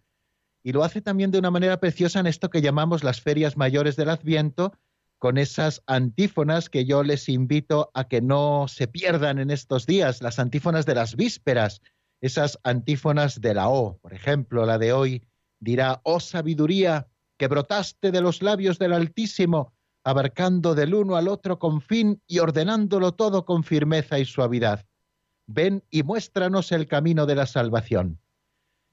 [0.63, 3.95] Y lo hace también de una manera preciosa en esto que llamamos las ferias mayores
[3.95, 4.73] del Adviento,
[5.19, 10.21] con esas antífonas que yo les invito a que no se pierdan en estos días,
[10.21, 11.81] las antífonas de las vísperas,
[12.19, 13.99] esas antífonas de la O.
[13.99, 15.23] Por ejemplo, la de hoy
[15.59, 17.07] dirá, oh sabiduría,
[17.37, 19.73] que brotaste de los labios del Altísimo,
[20.03, 24.85] abarcando del uno al otro con fin y ordenándolo todo con firmeza y suavidad.
[25.47, 28.19] Ven y muéstranos el camino de la salvación.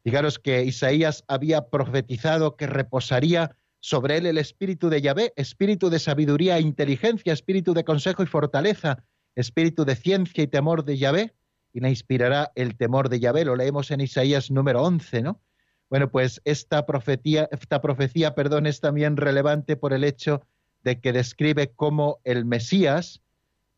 [0.02, 5.98] Fijaros que Isaías había profetizado que reposaría sobre él el espíritu de Yahvé, espíritu de
[5.98, 9.04] sabiduría e inteligencia, espíritu de consejo y fortaleza,
[9.34, 11.34] espíritu de ciencia y temor de Yahvé,
[11.72, 13.44] y le inspirará el temor de Yahvé.
[13.44, 15.40] Lo leemos en Isaías número 11, ¿no?
[15.88, 20.42] Bueno, pues esta profecía, esta profecía, perdón, es también relevante por el hecho
[20.82, 23.20] de que describe cómo el Mesías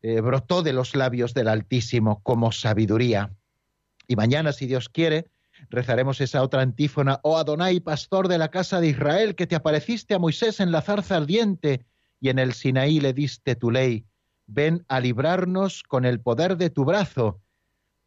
[0.01, 3.31] eh, brotó de los labios del Altísimo como sabiduría.
[4.07, 5.29] Y mañana, si Dios quiere,
[5.69, 10.13] rezaremos esa otra antífona, oh Adonai, pastor de la casa de Israel, que te apareciste
[10.13, 11.85] a Moisés en la zarza ardiente
[12.19, 14.05] y en el Sinaí le diste tu ley.
[14.45, 17.41] Ven a librarnos con el poder de tu brazo.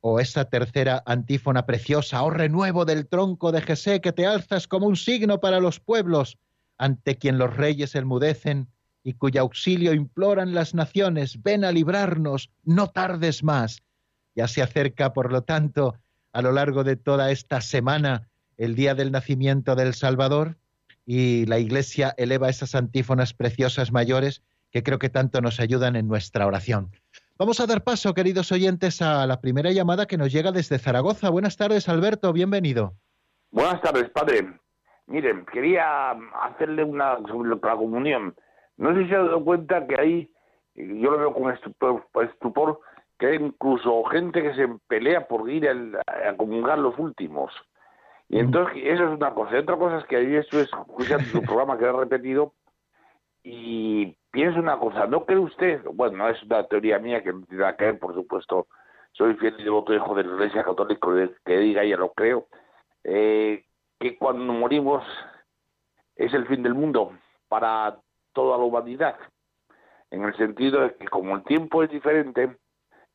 [0.01, 4.69] O oh, esa tercera antífona preciosa, oh renuevo del tronco de Jesé, que te alzas
[4.69, 6.39] como un signo para los pueblos,
[6.79, 8.69] ante quien los reyes enmudecen
[9.07, 13.85] y cuyo auxilio imploran las naciones, ven a librarnos, no tardes más.
[14.35, 15.95] Ya se acerca, por lo tanto,
[16.33, 18.27] a lo largo de toda esta semana,
[18.57, 20.57] el día del nacimiento del Salvador,
[21.07, 24.43] y la Iglesia eleva esas antífonas preciosas mayores
[24.73, 26.91] que creo que tanto nos ayudan en nuestra oración.
[27.39, 31.31] Vamos a dar paso, queridos oyentes, a la primera llamada que nos llega desde Zaragoza.
[31.31, 32.95] Buenas tardes, Alberto, bienvenido.
[33.53, 34.59] Buenas tardes, padre.
[35.07, 36.11] Miren, quería
[36.43, 37.19] hacerle una
[37.77, 38.35] comunión.
[38.77, 40.31] No sé si se ha dado cuenta que hay,
[40.75, 42.81] yo lo veo con estupor,
[43.19, 47.53] que hay incluso gente que se pelea por ir a, comulgar los últimos.
[48.29, 49.55] Y entonces, eso es una cosa.
[49.55, 52.53] Y otra cosa es que ahí estoy escuchando su programa que ha repetido
[53.43, 55.07] y pienso una cosa.
[55.07, 55.83] ¿No cree usted?
[55.95, 58.67] Bueno, no es una teoría mía que no tiene nada que ver, por supuesto.
[59.13, 61.09] Soy fiel y devoto hijo de la Iglesia Católica,
[61.45, 62.49] que diga, ya lo creo.
[63.05, 63.65] Eh,
[63.99, 65.05] que cuando morimos
[66.17, 67.13] es el fin del mundo
[67.49, 67.99] para
[68.37, 69.17] toda la humanidad,
[70.11, 72.55] en el sentido de que como el tiempo es diferente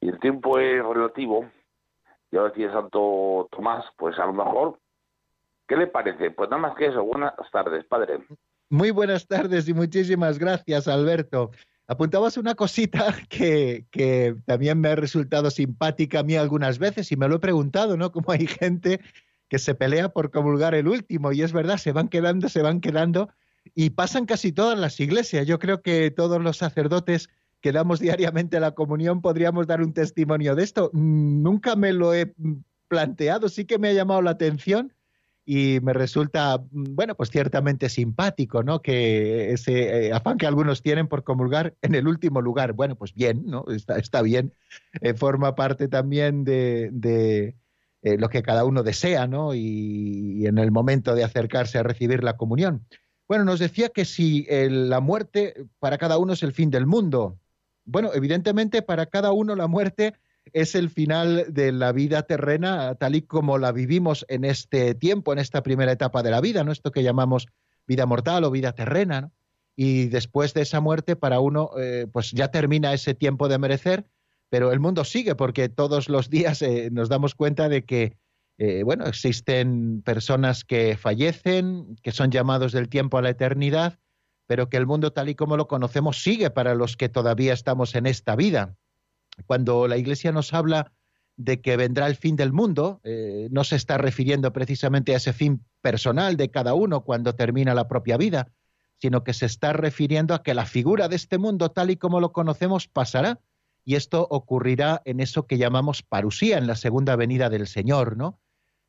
[0.01, 1.45] y el tiempo es relativo,
[2.31, 4.79] ya decía Santo Tomás, pues a lo mejor,
[5.67, 6.31] ¿qué le parece?
[6.31, 8.25] Pues nada más que eso, buenas tardes, padre.
[8.71, 11.51] Muy buenas tardes y muchísimas gracias, Alberto.
[11.87, 17.15] Apuntabas una cosita que, que, también me ha resultado simpática a mí algunas veces y
[17.15, 18.11] me lo he preguntado, ¿no?
[18.11, 19.01] Como hay gente
[19.49, 22.81] que se pelea por comulgar el último y es verdad, se van quedando, se van
[22.81, 23.29] quedando
[23.75, 25.47] y pasan casi todas las iglesias.
[25.47, 27.29] Yo creo que todos los sacerdotes
[27.61, 30.89] que damos diariamente la comunión podríamos dar un testimonio de esto.
[30.93, 32.33] Nunca me lo he
[32.87, 34.93] planteado, sí que me ha llamado la atención
[35.45, 38.81] y me resulta, bueno, pues ciertamente simpático, ¿no?
[38.81, 42.73] Que ese eh, afán que algunos tienen por comulgar en el último lugar.
[42.73, 43.65] Bueno, pues bien, ¿no?
[43.69, 44.53] Está, está bien.
[45.01, 47.55] Eh, forma parte también de,
[48.03, 49.53] eh, lo que cada uno desea, ¿no?
[49.53, 52.85] y en el momento de acercarse a recibir la comunión.
[53.31, 57.39] Bueno, nos decía que si la muerte para cada uno es el fin del mundo.
[57.85, 60.15] Bueno, evidentemente para cada uno la muerte
[60.51, 65.31] es el final de la vida terrena tal y como la vivimos en este tiempo,
[65.31, 66.73] en esta primera etapa de la vida, ¿no?
[66.73, 67.47] Esto que llamamos
[67.87, 69.31] vida mortal o vida terrena,
[69.77, 74.03] y después de esa muerte para uno eh, pues ya termina ese tiempo de merecer,
[74.49, 78.17] pero el mundo sigue porque todos los días eh, nos damos cuenta de que
[78.57, 83.99] eh, bueno, existen personas que fallecen, que son llamados del tiempo a la eternidad,
[84.47, 87.95] pero que el mundo tal y como lo conocemos sigue para los que todavía estamos
[87.95, 88.75] en esta vida.
[89.45, 90.91] Cuando la Iglesia nos habla
[91.37, 93.01] de que vendrá el fin del mundo,
[93.49, 97.87] no se está refiriendo precisamente a ese fin personal de cada uno cuando termina la
[97.87, 98.51] propia vida,
[99.01, 102.19] sino que se está refiriendo a que la figura de este mundo tal y como
[102.19, 103.39] lo conocemos pasará
[103.83, 108.39] y esto ocurrirá en eso que llamamos parusía, en la segunda venida del Señor, ¿no?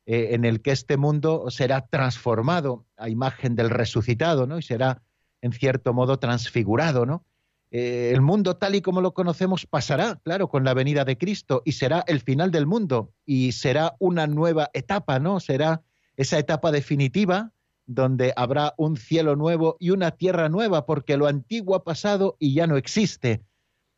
[0.05, 4.59] Eh, en el que este mundo será transformado a imagen del resucitado, ¿no?
[4.59, 5.01] Y será,
[5.41, 7.25] en cierto modo, transfigurado, ¿no?
[7.71, 11.63] Eh, el mundo tal y como lo conocemos pasará, claro, con la venida de Cristo
[11.65, 15.39] y será el final del mundo y será una nueva etapa, ¿no?
[15.39, 15.81] Será
[16.15, 17.51] esa etapa definitiva
[17.87, 22.53] donde habrá un cielo nuevo y una tierra nueva, porque lo antiguo ha pasado y
[22.53, 23.41] ya no existe.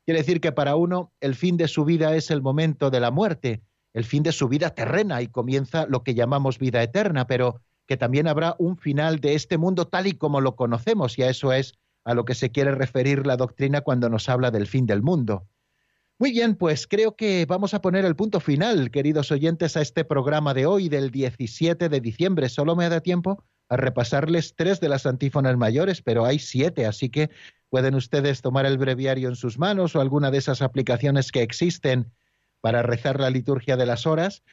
[0.06, 3.10] Quiere decir que para uno el fin de su vida es el momento de la
[3.10, 7.62] muerte, el fin de su vida terrena y comienza lo que llamamos vida eterna, pero
[7.88, 11.30] que también habrá un final de este mundo tal y como lo conocemos, y a
[11.30, 14.86] eso es a lo que se quiere referir la doctrina cuando nos habla del fin
[14.86, 15.48] del mundo.
[16.20, 20.06] Muy bien, pues creo que vamos a poner el punto final, queridos oyentes, a este
[20.06, 22.48] programa de hoy, del 17 de diciembre.
[22.48, 27.10] Solo me da tiempo a repasarles tres de las antífonas mayores, pero hay siete, así
[27.10, 27.30] que
[27.70, 32.12] pueden ustedes tomar el breviario en sus manos o alguna de esas aplicaciones que existen
[32.62, 34.44] para rezar la liturgia de las horas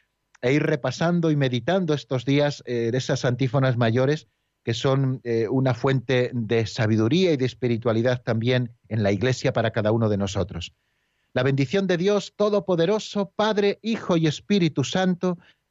[0.41, 4.27] e ir repasando y meditando estos días eh, de esas antífonas mayores
[4.63, 9.71] que son eh, una fuente de sabiduría y de espiritualidad también en la Iglesia para
[9.71, 10.73] cada uno de nosotros.
[11.33, 15.37] La bendición de Dios Todopoderoso, Padre, Hijo y Espíritu Santo,